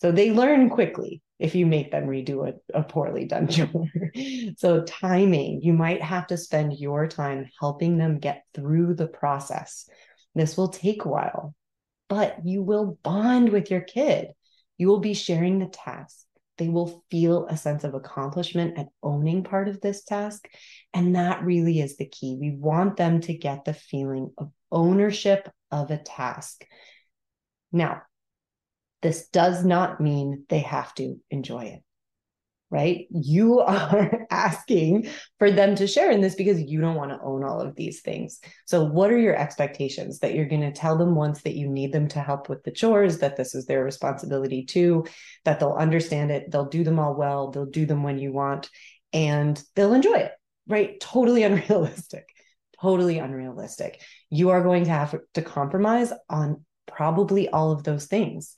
So 0.00 0.12
they 0.12 0.30
learn 0.30 0.70
quickly 0.70 1.22
if 1.38 1.54
you 1.54 1.66
make 1.66 1.90
them 1.90 2.06
redo 2.06 2.48
a, 2.48 2.78
a 2.78 2.82
poorly 2.82 3.24
done 3.24 3.48
chore. 3.48 3.90
so 4.56 4.82
timing, 4.82 5.60
you 5.62 5.72
might 5.72 6.02
have 6.02 6.26
to 6.28 6.36
spend 6.36 6.78
your 6.78 7.06
time 7.06 7.48
helping 7.60 7.98
them 7.98 8.18
get 8.18 8.44
through 8.54 8.94
the 8.94 9.06
process. 9.06 9.88
This 10.34 10.56
will 10.56 10.68
take 10.68 11.04
a 11.04 11.08
while, 11.08 11.54
but 12.08 12.44
you 12.44 12.62
will 12.62 12.98
bond 13.02 13.50
with 13.50 13.70
your 13.70 13.80
kid. 13.80 14.28
You 14.76 14.88
will 14.88 15.00
be 15.00 15.14
sharing 15.14 15.58
the 15.58 15.66
task 15.66 16.24
they 16.58 16.68
will 16.68 17.04
feel 17.10 17.46
a 17.46 17.56
sense 17.56 17.84
of 17.84 17.94
accomplishment 17.94 18.78
at 18.78 18.88
owning 19.02 19.44
part 19.44 19.68
of 19.68 19.80
this 19.80 20.04
task. 20.04 20.48
And 20.92 21.16
that 21.16 21.44
really 21.44 21.80
is 21.80 21.96
the 21.96 22.08
key. 22.08 22.36
We 22.38 22.50
want 22.50 22.96
them 22.96 23.20
to 23.22 23.34
get 23.34 23.64
the 23.64 23.74
feeling 23.74 24.32
of 24.36 24.50
ownership 24.70 25.48
of 25.70 25.90
a 25.90 25.98
task. 25.98 26.66
Now, 27.72 28.02
this 29.02 29.28
does 29.28 29.64
not 29.64 30.00
mean 30.00 30.44
they 30.48 30.60
have 30.60 30.94
to 30.96 31.16
enjoy 31.30 31.64
it. 31.66 31.82
Right? 32.70 33.06
You 33.10 33.60
are 33.60 34.26
asking 34.30 35.08
for 35.38 35.50
them 35.50 35.74
to 35.76 35.86
share 35.86 36.10
in 36.10 36.20
this 36.20 36.34
because 36.34 36.60
you 36.60 36.80
don't 36.80 36.96
want 36.96 37.10
to 37.10 37.20
own 37.22 37.44
all 37.44 37.60
of 37.60 37.74
these 37.74 38.00
things. 38.00 38.40
So, 38.66 38.84
what 38.84 39.10
are 39.10 39.18
your 39.18 39.36
expectations 39.36 40.18
that 40.18 40.34
you're 40.34 40.48
going 40.48 40.62
to 40.62 40.72
tell 40.72 40.96
them 40.96 41.14
once 41.14 41.42
that 41.42 41.56
you 41.56 41.68
need 41.68 41.92
them 41.92 42.08
to 42.08 42.20
help 42.20 42.48
with 42.48 42.62
the 42.64 42.70
chores, 42.70 43.18
that 43.18 43.36
this 43.36 43.54
is 43.54 43.66
their 43.66 43.84
responsibility 43.84 44.64
too, 44.64 45.06
that 45.44 45.60
they'll 45.60 45.72
understand 45.72 46.30
it, 46.30 46.50
they'll 46.50 46.66
do 46.66 46.84
them 46.84 46.98
all 46.98 47.14
well, 47.14 47.50
they'll 47.50 47.66
do 47.66 47.86
them 47.86 48.02
when 48.02 48.18
you 48.18 48.32
want, 48.32 48.68
and 49.12 49.62
they'll 49.74 49.94
enjoy 49.94 50.14
it, 50.14 50.32
right? 50.66 51.00
Totally 51.00 51.42
unrealistic. 51.44 52.28
Totally 52.80 53.18
unrealistic. 53.18 54.00
You 54.30 54.50
are 54.50 54.62
going 54.62 54.84
to 54.84 54.90
have 54.90 55.14
to 55.34 55.42
compromise 55.42 56.12
on 56.28 56.64
probably 56.86 57.48
all 57.48 57.72
of 57.72 57.82
those 57.82 58.06
things. 58.06 58.54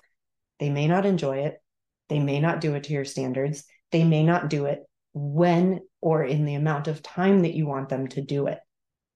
They 0.58 0.68
may 0.68 0.88
not 0.88 1.06
enjoy 1.06 1.38
it. 1.38 1.62
They 2.10 2.18
may 2.18 2.40
not 2.40 2.60
do 2.60 2.74
it 2.74 2.84
to 2.84 2.92
your 2.92 3.06
standards 3.06 3.64
they 3.92 4.04
may 4.04 4.22
not 4.22 4.48
do 4.48 4.66
it 4.66 4.82
when 5.12 5.80
or 6.00 6.24
in 6.24 6.44
the 6.44 6.54
amount 6.54 6.88
of 6.88 7.02
time 7.02 7.42
that 7.42 7.54
you 7.54 7.66
want 7.66 7.88
them 7.88 8.08
to 8.08 8.22
do 8.22 8.46
it. 8.46 8.58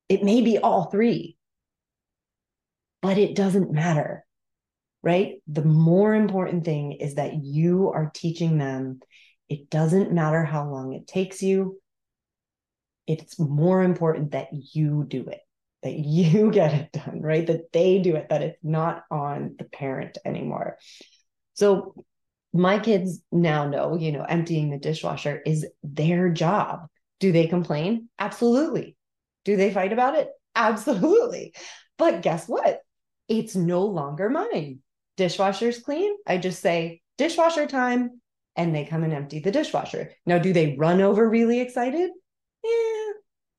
It 0.09 0.23
may 0.23 0.43
be 0.43 0.59
all 0.59 0.85
three, 0.85 1.37
but 3.01 3.17
it 3.17 3.35
doesn't 3.35 3.73
matter, 3.73 4.25
right? 5.03 5.37
The 5.47 5.65
more 5.65 6.15
important 6.15 6.65
thing 6.65 6.93
is 6.93 7.15
that 7.15 7.35
you 7.43 7.91
are 7.95 8.11
teaching 8.15 8.59
them 8.59 9.01
it 9.49 9.71
doesn't 9.71 10.13
matter 10.13 10.45
how 10.45 10.69
long 10.71 10.95
it 10.95 11.07
takes 11.07 11.43
you. 11.43 11.81
It's 13.07 13.39
more 13.39 13.83
important 13.83 14.33
that 14.33 14.49
you 14.53 15.05
do 15.07 15.27
it, 15.27 15.41
that 15.83 15.93
you 15.99 16.51
get 16.51 16.75
it 16.75 16.93
done, 16.93 17.21
right? 17.21 17.47
That 17.47 17.73
they 17.73 18.01
do 18.01 18.17
it, 18.17 18.29
that 18.31 18.43
it's 18.43 18.59
not 18.63 19.05
on 19.11 19.57
the 19.59 19.65
parent 19.65 20.19
anymore. 20.25 20.79
So 21.55 21.95
my 22.55 22.79
kids 22.79 23.21
now 23.33 23.69
know, 23.69 23.97
you 23.97 24.13
know, 24.13 24.23
emptying 24.23 24.71
the 24.71 24.79
dishwasher 24.79 25.43
is 25.45 25.67
their 25.83 26.31
job. 26.31 26.87
Do 27.19 27.33
they 27.33 27.49
complain? 27.49 28.09
Absolutely. 28.19 28.97
Do 29.45 29.57
they 29.57 29.73
fight 29.73 29.93
about 29.93 30.15
it? 30.15 30.31
Absolutely. 30.55 31.53
But 31.99 32.23
guess 32.23 32.49
what? 32.49 32.81
It's 33.29 33.57
no 33.57 33.87
longer 33.87 34.31
mine. 34.31 34.79
Dishwasher's 35.17 35.81
clean. 35.81 36.15
I 36.27 36.39
just 36.39 36.63
say, 36.63 37.03
dishwasher 37.19 37.67
time, 37.67 38.21
and 38.57 38.75
they 38.75 38.85
come 38.85 39.03
and 39.03 39.13
empty 39.13 39.41
the 39.41 39.51
dishwasher. 39.51 40.13
Now, 40.25 40.39
do 40.39 40.53
they 40.53 40.77
run 40.77 41.01
over 41.01 41.29
really 41.29 41.61
excited? 41.61 42.11
Yeah, 42.63 43.13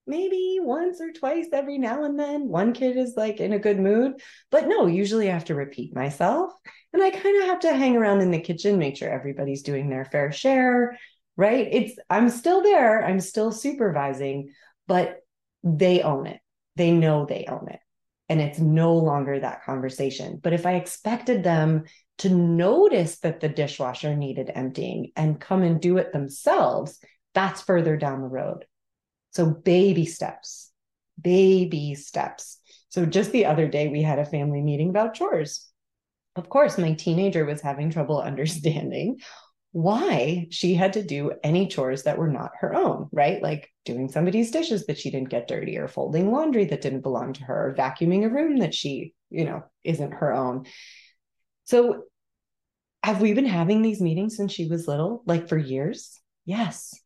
maybe 0.08 0.60
once 0.62 1.02
or 1.02 1.12
twice 1.12 1.48
every 1.52 1.78
now 1.78 2.04
and 2.04 2.18
then. 2.18 2.48
One 2.48 2.74
kid 2.74 2.98
is 2.98 3.16
like 3.18 3.40
in 3.40 3.52
a 3.54 3.60
good 3.60 3.80
mood, 3.80 4.22
but 4.52 4.68
no, 4.68 4.86
usually 4.86 5.30
I 5.30 5.34
have 5.34 5.46
to 5.46 5.56
repeat 5.56 5.96
myself. 5.96 6.54
And 6.96 7.04
I 7.04 7.10
kind 7.10 7.42
of 7.42 7.50
have 7.50 7.60
to 7.60 7.76
hang 7.76 7.98
around 7.98 8.22
in 8.22 8.32
the 8.32 8.40
kitchen, 8.40 8.80
make 8.80 8.96
sure 8.96 9.10
everybody's 9.10 9.64
doing 9.64 9.90
their 9.90 10.06
fair 10.06 10.32
share, 10.32 10.98
right? 11.36 11.68
It's, 11.70 12.00
I'm 12.10 12.30
still 12.30 12.64
there, 12.64 13.06
I'm 13.06 13.20
still 13.20 13.52
supervising, 13.52 14.54
but 14.88 15.18
they 15.62 16.02
own 16.02 16.26
it. 16.26 16.40
They 16.78 16.92
know 16.92 17.26
they 17.26 17.48
own 17.50 17.68
it. 17.70 17.82
And 18.30 18.40
it's 18.40 18.60
no 18.60 18.96
longer 18.96 19.38
that 19.38 19.66
conversation. 19.66 20.40
But 20.42 20.54
if 20.54 20.66
I 20.66 20.76
expected 20.76 21.44
them 21.44 21.84
to 22.20 22.30
notice 22.30 23.20
that 23.20 23.42
the 23.42 23.50
dishwasher 23.50 24.16
needed 24.16 24.50
emptying 24.56 25.12
and 25.18 25.38
come 25.38 25.64
and 25.64 25.82
do 25.82 25.98
it 25.98 26.14
themselves, 26.14 26.98
that's 27.34 27.62
further 27.62 27.98
down 27.98 28.22
the 28.22 28.30
road. 28.30 28.64
So, 29.32 29.48
baby 29.48 30.06
steps, 30.06 30.72
baby 31.22 31.96
steps. 31.96 32.58
So, 32.88 33.06
just 33.06 33.34
the 33.34 33.48
other 33.48 33.68
day, 33.68 33.90
we 33.90 34.02
had 34.02 34.18
a 34.18 34.26
family 34.26 34.62
meeting 34.62 34.92
about 34.92 35.16
chores. 35.16 35.70
Of 36.36 36.50
course, 36.50 36.78
my 36.78 36.94
teenager 36.94 37.46
was 37.46 37.62
having 37.62 37.90
trouble 37.90 38.22
understanding 38.22 39.20
why 39.72 40.48
she 40.52 40.74
had 40.74 40.94
to 40.94 41.04
do 41.04 41.34
any 41.44 41.68
chores 41.68 42.04
that 42.04 42.18
were 42.18 42.30
not 42.30 42.52
her 42.62 42.74
own, 42.74 43.10
right? 43.12 43.42
Like 43.44 43.70
doing 43.84 44.08
somebody's 44.08 44.52
dishes 44.52 44.86
that 44.86 44.98
she 44.98 45.12
didn't 45.12 45.30
get 45.30 45.50
dirty, 45.50 45.78
or 45.78 45.90
folding 45.90 46.32
laundry 46.32 46.64
that 46.66 46.80
didn't 46.80 47.02
belong 47.02 47.34
to 47.34 47.44
her, 47.44 47.70
or 47.70 47.76
vacuuming 47.76 48.24
a 48.24 48.30
room 48.30 48.60
that 48.60 48.74
she, 48.74 49.14
you 49.30 49.44
know, 49.44 49.64
isn't 49.84 50.14
her 50.14 50.34
own. 50.34 50.66
So, 51.66 52.04
have 53.04 53.22
we 53.22 53.34
been 53.34 53.46
having 53.46 53.82
these 53.82 54.02
meetings 54.02 54.38
since 54.38 54.54
she 54.54 54.68
was 54.68 54.88
little, 54.88 55.24
like 55.26 55.50
for 55.50 55.58
years? 55.58 56.22
Yes. 56.46 56.98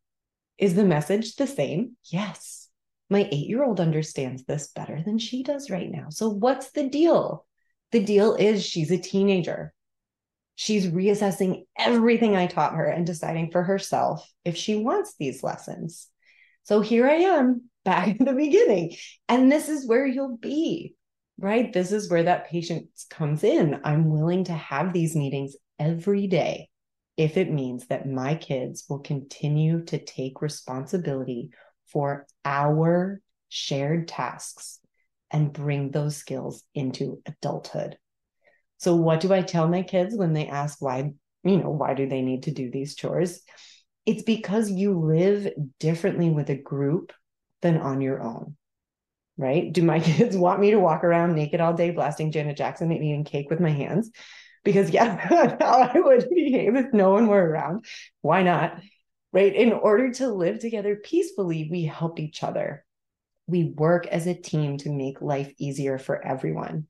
Is 0.56 0.74
the 0.74 0.84
message 0.84 1.34
the 1.34 1.48
same? 1.48 1.96
Yes. 2.04 2.68
My 3.08 3.28
eight 3.32 3.48
year 3.48 3.64
old 3.64 3.80
understands 3.80 4.44
this 4.44 4.68
better 4.68 5.02
than 5.04 5.18
she 5.18 5.42
does 5.42 5.70
right 5.70 5.90
now. 5.90 6.06
So, 6.10 6.28
what's 6.28 6.70
the 6.70 6.88
deal? 6.88 7.46
The 7.92 8.02
deal 8.02 8.34
is 8.34 8.64
she's 8.64 8.90
a 8.90 8.98
teenager. 8.98 9.72
She's 10.54 10.86
reassessing 10.86 11.64
everything 11.78 12.36
I 12.36 12.46
taught 12.46 12.74
her 12.74 12.86
and 12.86 13.06
deciding 13.06 13.50
for 13.50 13.62
herself 13.62 14.30
if 14.44 14.56
she 14.56 14.76
wants 14.76 15.14
these 15.18 15.42
lessons. 15.42 16.06
So, 16.64 16.80
here 16.80 17.06
I 17.08 17.14
am 17.14 17.70
back 17.84 18.08
at 18.08 18.18
the 18.18 18.34
beginning. 18.34 18.96
And 19.28 19.50
this 19.50 19.68
is 19.68 19.88
where 19.88 20.06
you'll 20.06 20.36
be, 20.36 20.94
right? 21.38 21.72
This 21.72 21.92
is 21.92 22.10
where 22.10 22.24
that 22.24 22.48
patience 22.48 23.06
comes 23.08 23.42
in. 23.42 23.80
I'm 23.84 24.10
willing 24.10 24.44
to 24.44 24.52
have 24.52 24.92
these 24.92 25.16
meetings 25.16 25.56
every 25.78 26.26
day 26.26 26.68
if 27.16 27.36
it 27.36 27.50
means 27.50 27.86
that 27.86 28.08
my 28.08 28.34
kids 28.34 28.84
will 28.88 29.00
continue 29.00 29.84
to 29.84 29.98
take 29.98 30.42
responsibility 30.42 31.50
for 31.86 32.26
our 32.44 33.20
shared 33.48 34.08
tasks 34.08 34.79
and 35.30 35.52
bring 35.52 35.90
those 35.90 36.16
skills 36.16 36.62
into 36.74 37.22
adulthood. 37.26 37.96
So, 38.78 38.96
what 38.96 39.20
do 39.20 39.32
I 39.32 39.42
tell 39.42 39.68
my 39.68 39.82
kids 39.82 40.16
when 40.16 40.32
they 40.32 40.46
ask 40.46 40.80
why, 40.80 41.12
you 41.44 41.56
know, 41.56 41.70
why 41.70 41.94
do 41.94 42.08
they 42.08 42.22
need 42.22 42.44
to 42.44 42.50
do 42.50 42.70
these 42.70 42.94
chores? 42.94 43.42
It's 44.06 44.22
because 44.22 44.70
you 44.70 44.98
live 44.98 45.52
differently 45.78 46.30
with 46.30 46.50
a 46.50 46.56
group 46.56 47.12
than 47.62 47.76
on 47.76 48.00
your 48.00 48.22
own, 48.22 48.56
right? 49.36 49.72
Do 49.72 49.82
my 49.82 50.00
kids 50.00 50.36
want 50.36 50.60
me 50.60 50.70
to 50.70 50.80
walk 50.80 51.04
around 51.04 51.34
naked 51.34 51.60
all 51.60 51.74
day 51.74 51.90
blasting 51.90 52.32
Janet 52.32 52.56
Jackson 52.56 52.90
and 52.90 53.04
eating 53.04 53.24
cake 53.24 53.50
with 53.50 53.60
my 53.60 53.70
hands? 53.70 54.10
because 54.64 54.90
yeah, 54.90 55.16
how 55.60 55.82
I 55.82 56.00
would 56.00 56.28
behave 56.30 56.76
if 56.76 56.92
no 56.92 57.10
one 57.10 57.26
were 57.26 57.44
around. 57.44 57.84
Why 58.20 58.42
not? 58.42 58.80
Right. 59.32 59.54
In 59.54 59.72
order 59.72 60.12
to 60.14 60.28
live 60.28 60.58
together 60.58 60.96
peacefully, 60.96 61.68
we 61.70 61.84
help 61.84 62.18
each 62.18 62.42
other. 62.42 62.84
We 63.50 63.64
work 63.76 64.06
as 64.06 64.26
a 64.26 64.34
team 64.34 64.78
to 64.78 64.90
make 64.90 65.20
life 65.20 65.52
easier 65.58 65.98
for 65.98 66.24
everyone. 66.24 66.86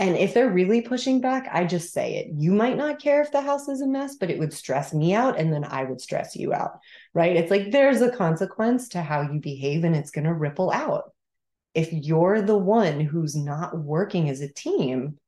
And 0.00 0.16
if 0.16 0.32
they're 0.32 0.50
really 0.50 0.80
pushing 0.80 1.20
back, 1.20 1.48
I 1.50 1.64
just 1.64 1.92
say 1.92 2.16
it. 2.18 2.28
You 2.36 2.52
might 2.52 2.76
not 2.76 3.00
care 3.00 3.20
if 3.20 3.32
the 3.32 3.40
house 3.40 3.68
is 3.68 3.80
a 3.80 3.86
mess, 3.86 4.14
but 4.14 4.30
it 4.30 4.38
would 4.38 4.52
stress 4.52 4.94
me 4.94 5.12
out 5.12 5.38
and 5.38 5.52
then 5.52 5.64
I 5.64 5.84
would 5.84 6.00
stress 6.00 6.36
you 6.36 6.54
out. 6.54 6.78
Right. 7.14 7.36
It's 7.36 7.50
like 7.50 7.72
there's 7.72 8.00
a 8.00 8.10
consequence 8.10 8.90
to 8.90 9.02
how 9.02 9.22
you 9.22 9.40
behave 9.40 9.82
and 9.82 9.96
it's 9.96 10.12
going 10.12 10.26
to 10.26 10.34
ripple 10.34 10.70
out. 10.70 11.10
If 11.74 11.92
you're 11.92 12.42
the 12.42 12.56
one 12.56 13.00
who's 13.00 13.34
not 13.34 13.76
working 13.76 14.28
as 14.30 14.40
a 14.40 14.52
team, 14.52 15.18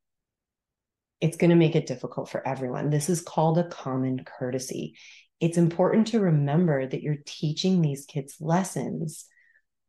it's 1.21 1.37
going 1.37 1.51
to 1.51 1.57
make 1.57 1.75
it 1.75 1.87
difficult 1.87 2.31
for 2.31 2.47
everyone. 2.47 2.91
This 2.91 3.11
is 3.11 3.21
called 3.21 3.59
a 3.59 3.69
common 3.69 4.25
courtesy. 4.25 4.95
It's 5.41 5.59
important 5.59 6.09
to 6.09 6.21
remember 6.21 6.87
that 6.87 7.03
you're 7.03 7.19
teaching 7.27 7.83
these 7.83 8.07
kids 8.07 8.37
lessons 8.41 9.27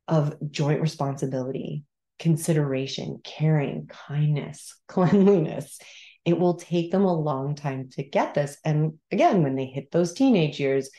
of 0.07 0.35
joint 0.51 0.81
responsibility, 0.81 1.85
consideration, 2.19 3.19
caring, 3.23 3.87
kindness, 3.87 4.75
cleanliness. 4.87 5.79
It 6.23 6.39
will 6.39 6.55
take 6.55 6.91
them 6.91 7.03
a 7.03 7.19
long 7.19 7.55
time 7.55 7.89
to 7.93 8.03
get 8.03 8.35
this. 8.35 8.57
And 8.63 8.99
again, 9.11 9.41
when 9.41 9.55
they 9.55 9.65
hit 9.65 9.91
those 9.91 10.13
teenage 10.13 10.59
years, 10.59 10.91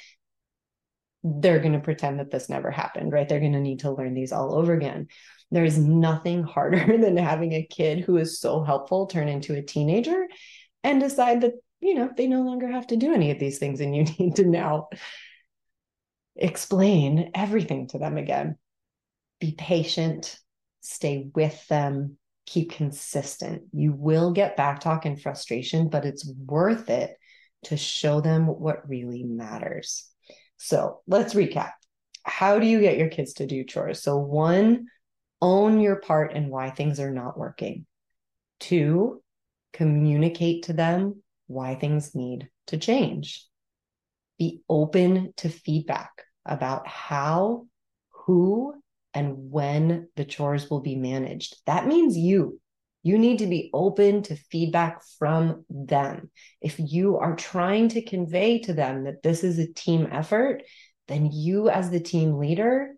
they're 1.22 1.60
going 1.60 1.74
to 1.74 1.80
pretend 1.80 2.18
that 2.18 2.30
this 2.30 2.48
never 2.48 2.70
happened, 2.70 3.12
right? 3.12 3.28
They're 3.28 3.40
going 3.40 3.52
to 3.52 3.60
need 3.60 3.80
to 3.80 3.92
learn 3.92 4.14
these 4.14 4.32
all 4.32 4.54
over 4.54 4.72
again. 4.72 5.06
There's 5.50 5.78
nothing 5.78 6.42
harder 6.42 6.98
than 6.98 7.16
having 7.16 7.52
a 7.52 7.62
kid 7.62 8.00
who 8.00 8.16
is 8.16 8.40
so 8.40 8.62
helpful 8.62 9.06
turn 9.06 9.28
into 9.28 9.54
a 9.54 9.62
teenager 9.62 10.26
and 10.82 11.00
decide 11.00 11.42
that, 11.42 11.54
you 11.80 11.94
know, 11.94 12.10
they 12.16 12.26
no 12.26 12.42
longer 12.42 12.68
have 12.68 12.88
to 12.88 12.96
do 12.96 13.14
any 13.14 13.30
of 13.30 13.38
these 13.38 13.58
things 13.58 13.80
and 13.80 13.94
you 13.94 14.04
need 14.18 14.36
to 14.36 14.44
now 14.44 14.88
explain 16.34 17.30
everything 17.34 17.86
to 17.88 17.98
them 17.98 18.16
again. 18.16 18.56
Be 19.42 19.50
patient, 19.58 20.38
stay 20.82 21.28
with 21.34 21.66
them, 21.66 22.16
keep 22.46 22.70
consistent. 22.70 23.64
You 23.72 23.92
will 23.92 24.30
get 24.30 24.56
backtalk 24.56 25.04
and 25.04 25.20
frustration, 25.20 25.88
but 25.88 26.04
it's 26.04 26.24
worth 26.46 26.88
it 26.90 27.16
to 27.64 27.76
show 27.76 28.20
them 28.20 28.46
what 28.46 28.88
really 28.88 29.24
matters. 29.24 30.08
So 30.58 31.00
let's 31.08 31.34
recap. 31.34 31.72
How 32.22 32.60
do 32.60 32.66
you 32.66 32.80
get 32.80 32.98
your 32.98 33.08
kids 33.08 33.32
to 33.34 33.46
do 33.48 33.64
chores? 33.64 34.00
So, 34.00 34.16
one, 34.16 34.86
own 35.40 35.80
your 35.80 35.96
part 35.96 36.34
and 36.34 36.48
why 36.48 36.70
things 36.70 37.00
are 37.00 37.10
not 37.10 37.36
working. 37.36 37.84
Two, 38.60 39.24
communicate 39.72 40.66
to 40.66 40.72
them 40.72 41.20
why 41.48 41.74
things 41.74 42.14
need 42.14 42.48
to 42.68 42.76
change. 42.76 43.44
Be 44.38 44.62
open 44.68 45.34
to 45.38 45.48
feedback 45.48 46.12
about 46.46 46.86
how, 46.86 47.66
who, 48.10 48.80
and 49.14 49.50
when 49.50 50.08
the 50.16 50.24
chores 50.24 50.70
will 50.70 50.80
be 50.80 50.96
managed. 50.96 51.56
That 51.66 51.86
means 51.86 52.16
you. 52.16 52.60
You 53.02 53.18
need 53.18 53.40
to 53.40 53.46
be 53.46 53.70
open 53.74 54.22
to 54.24 54.36
feedback 54.36 55.02
from 55.18 55.64
them. 55.68 56.30
If 56.60 56.76
you 56.78 57.18
are 57.18 57.34
trying 57.34 57.88
to 57.90 58.02
convey 58.02 58.60
to 58.60 58.72
them 58.72 59.04
that 59.04 59.22
this 59.22 59.42
is 59.42 59.58
a 59.58 59.72
team 59.72 60.08
effort, 60.10 60.62
then 61.08 61.30
you, 61.32 61.68
as 61.68 61.90
the 61.90 62.00
team 62.00 62.38
leader, 62.38 62.94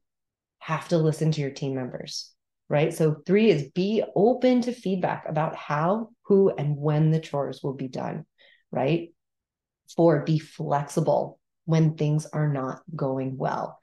have 0.58 0.88
to 0.88 0.98
listen 0.98 1.32
to 1.32 1.40
your 1.40 1.50
team 1.50 1.74
members, 1.74 2.32
right? 2.68 2.92
So, 2.92 3.16
three 3.26 3.50
is 3.50 3.70
be 3.70 4.02
open 4.14 4.60
to 4.62 4.72
feedback 4.72 5.24
about 5.28 5.56
how, 5.56 6.10
who, 6.22 6.50
and 6.50 6.76
when 6.76 7.10
the 7.10 7.20
chores 7.20 7.60
will 7.62 7.74
be 7.74 7.88
done, 7.88 8.26
right? 8.70 9.08
Four, 9.96 10.22
be 10.24 10.38
flexible 10.38 11.38
when 11.64 11.96
things 11.96 12.26
are 12.26 12.48
not 12.48 12.82
going 12.94 13.36
well. 13.38 13.78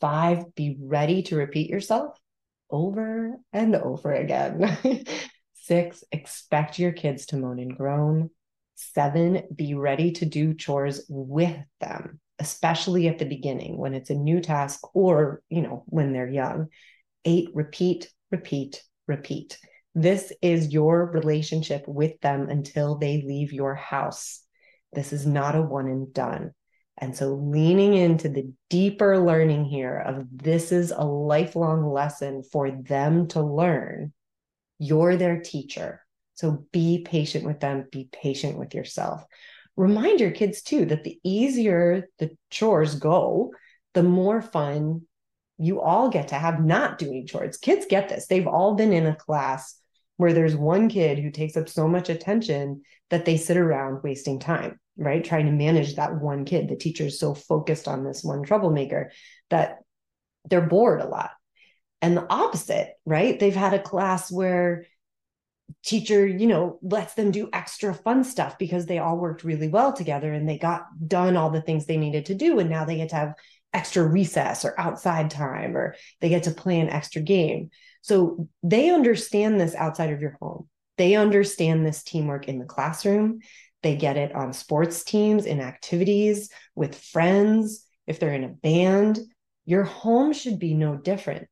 Five, 0.00 0.54
be 0.54 0.76
ready 0.80 1.22
to 1.24 1.36
repeat 1.36 1.70
yourself 1.70 2.18
over 2.70 3.36
and 3.52 3.74
over 3.76 4.12
again. 4.12 4.76
Six, 5.54 6.04
expect 6.12 6.78
your 6.78 6.92
kids 6.92 7.26
to 7.26 7.36
moan 7.36 7.58
and 7.58 7.76
groan. 7.76 8.30
Seven, 8.74 9.44
be 9.54 9.74
ready 9.74 10.12
to 10.12 10.26
do 10.26 10.54
chores 10.54 11.06
with 11.08 11.56
them, 11.80 12.20
especially 12.38 13.08
at 13.08 13.18
the 13.18 13.24
beginning 13.24 13.78
when 13.78 13.94
it's 13.94 14.10
a 14.10 14.14
new 14.14 14.40
task 14.40 14.80
or, 14.94 15.42
you 15.48 15.62
know, 15.62 15.84
when 15.86 16.12
they're 16.12 16.28
young. 16.28 16.68
Eight, 17.24 17.48
repeat, 17.54 18.10
repeat, 18.30 18.82
repeat. 19.06 19.58
This 19.94 20.32
is 20.42 20.72
your 20.72 21.06
relationship 21.06 21.84
with 21.86 22.20
them 22.20 22.50
until 22.50 22.98
they 22.98 23.22
leave 23.22 23.52
your 23.52 23.74
house. 23.74 24.40
This 24.92 25.12
is 25.12 25.24
not 25.24 25.54
a 25.54 25.62
one 25.62 25.86
and 25.86 26.12
done. 26.12 26.52
And 26.98 27.16
so 27.16 27.34
leaning 27.34 27.94
into 27.94 28.28
the 28.28 28.52
deeper 28.70 29.18
learning 29.18 29.64
here 29.64 29.98
of 29.98 30.26
this 30.30 30.70
is 30.70 30.92
a 30.92 31.04
lifelong 31.04 31.84
lesson 31.92 32.42
for 32.42 32.70
them 32.70 33.26
to 33.28 33.42
learn. 33.42 34.12
You're 34.78 35.16
their 35.16 35.40
teacher. 35.40 36.04
So 36.34 36.66
be 36.72 37.04
patient 37.04 37.44
with 37.44 37.60
them, 37.60 37.86
be 37.90 38.08
patient 38.12 38.58
with 38.58 38.74
yourself. 38.74 39.24
Remind 39.76 40.20
your 40.20 40.30
kids 40.30 40.62
too 40.62 40.84
that 40.86 41.04
the 41.04 41.18
easier 41.24 42.08
the 42.18 42.36
chores 42.50 42.94
go, 42.94 43.52
the 43.94 44.02
more 44.02 44.40
fun 44.40 45.02
you 45.58 45.80
all 45.80 46.08
get 46.08 46.28
to 46.28 46.34
have 46.34 46.64
not 46.64 46.98
doing 46.98 47.26
chores. 47.26 47.56
Kids 47.56 47.86
get 47.88 48.08
this. 48.08 48.26
They've 48.26 48.46
all 48.46 48.74
been 48.74 48.92
in 48.92 49.06
a 49.06 49.16
class 49.16 49.78
where 50.16 50.32
there's 50.32 50.56
one 50.56 50.88
kid 50.88 51.18
who 51.18 51.30
takes 51.30 51.56
up 51.56 51.68
so 51.68 51.88
much 51.88 52.08
attention 52.08 52.82
that 53.10 53.24
they 53.24 53.36
sit 53.36 53.56
around 53.56 54.02
wasting 54.02 54.38
time 54.38 54.78
right? 54.96 55.24
Trying 55.24 55.46
to 55.46 55.52
manage 55.52 55.96
that 55.96 56.20
one 56.20 56.44
kid. 56.44 56.68
The 56.68 56.76
teacher 56.76 57.04
is 57.04 57.18
so 57.18 57.34
focused 57.34 57.88
on 57.88 58.04
this 58.04 58.22
one 58.22 58.42
troublemaker 58.42 59.10
that 59.50 59.78
they're 60.48 60.60
bored 60.60 61.00
a 61.00 61.08
lot. 61.08 61.30
And 62.00 62.16
the 62.16 62.26
opposite, 62.30 62.92
right? 63.04 63.38
They've 63.38 63.54
had 63.54 63.74
a 63.74 63.82
class 63.82 64.30
where 64.30 64.86
teacher, 65.82 66.26
you 66.26 66.46
know, 66.46 66.78
lets 66.82 67.14
them 67.14 67.30
do 67.30 67.48
extra 67.52 67.94
fun 67.94 68.24
stuff 68.24 68.58
because 68.58 68.86
they 68.86 68.98
all 68.98 69.16
worked 69.16 69.42
really 69.42 69.68
well 69.68 69.92
together 69.92 70.32
and 70.32 70.48
they 70.48 70.58
got 70.58 70.84
done 71.06 71.36
all 71.36 71.50
the 71.50 71.62
things 71.62 71.86
they 71.86 71.96
needed 71.96 72.26
to 72.26 72.34
do. 72.34 72.58
And 72.58 72.68
now 72.68 72.84
they 72.84 72.96
get 72.96 73.08
to 73.10 73.16
have 73.16 73.34
extra 73.74 74.06
recess 74.06 74.64
or 74.64 74.78
outside 74.78 75.30
time 75.30 75.76
or 75.76 75.96
they 76.20 76.28
get 76.28 76.44
to 76.44 76.50
play 76.50 76.80
an 76.80 76.88
extra 76.88 77.20
game. 77.20 77.70
So 78.02 78.48
they 78.62 78.90
understand 78.90 79.60
this 79.60 79.74
outside 79.74 80.12
of 80.12 80.20
your 80.20 80.38
home. 80.40 80.68
They 80.96 81.16
understand 81.16 81.84
this 81.84 82.02
teamwork 82.02 82.48
in 82.48 82.58
the 82.58 82.64
classroom. 82.64 83.40
They 83.82 83.96
get 83.96 84.16
it 84.16 84.34
on 84.34 84.52
sports 84.52 85.04
teams, 85.04 85.44
in 85.44 85.60
activities, 85.60 86.50
with 86.74 86.94
friends, 86.98 87.84
if 88.06 88.20
they're 88.20 88.32
in 88.32 88.44
a 88.44 88.48
band. 88.48 89.18
Your 89.66 89.84
home 89.84 90.32
should 90.32 90.58
be 90.58 90.74
no 90.74 90.96
different. 90.96 91.48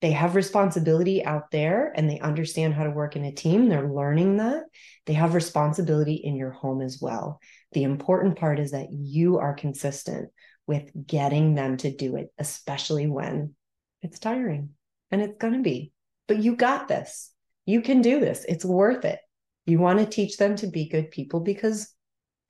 They 0.00 0.10
have 0.10 0.34
responsibility 0.34 1.24
out 1.24 1.50
there 1.50 1.92
and 1.96 2.10
they 2.10 2.18
understand 2.18 2.74
how 2.74 2.84
to 2.84 2.90
work 2.90 3.16
in 3.16 3.24
a 3.24 3.32
team. 3.32 3.68
They're 3.68 3.88
learning 3.88 4.36
that. 4.38 4.64
They 5.06 5.14
have 5.14 5.32
responsibility 5.32 6.14
in 6.14 6.36
your 6.36 6.50
home 6.50 6.82
as 6.82 6.98
well. 7.00 7.40
The 7.72 7.84
important 7.84 8.38
part 8.38 8.58
is 8.58 8.72
that 8.72 8.88
you 8.90 9.38
are 9.38 9.54
consistent 9.54 10.30
with 10.66 10.90
getting 11.06 11.54
them 11.54 11.76
to 11.78 11.94
do 11.94 12.16
it, 12.16 12.32
especially 12.38 13.06
when 13.06 13.54
it's 14.02 14.18
tiring 14.18 14.70
and 15.10 15.22
it's 15.22 15.38
going 15.38 15.54
to 15.54 15.62
be. 15.62 15.92
But 16.26 16.38
you 16.38 16.56
got 16.56 16.88
this. 16.88 17.30
You 17.66 17.82
can 17.82 18.02
do 18.02 18.20
this. 18.20 18.44
It's 18.48 18.64
worth 18.64 19.04
it. 19.04 19.20
You 19.66 19.78
want 19.78 19.98
to 19.98 20.06
teach 20.06 20.36
them 20.36 20.56
to 20.56 20.66
be 20.66 20.88
good 20.88 21.10
people 21.10 21.40
because 21.40 21.92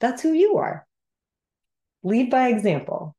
that's 0.00 0.22
who 0.22 0.33
you 0.33 0.57
are. 0.59 0.87
Lead 2.03 2.31
by 2.31 2.48
example. 2.48 3.16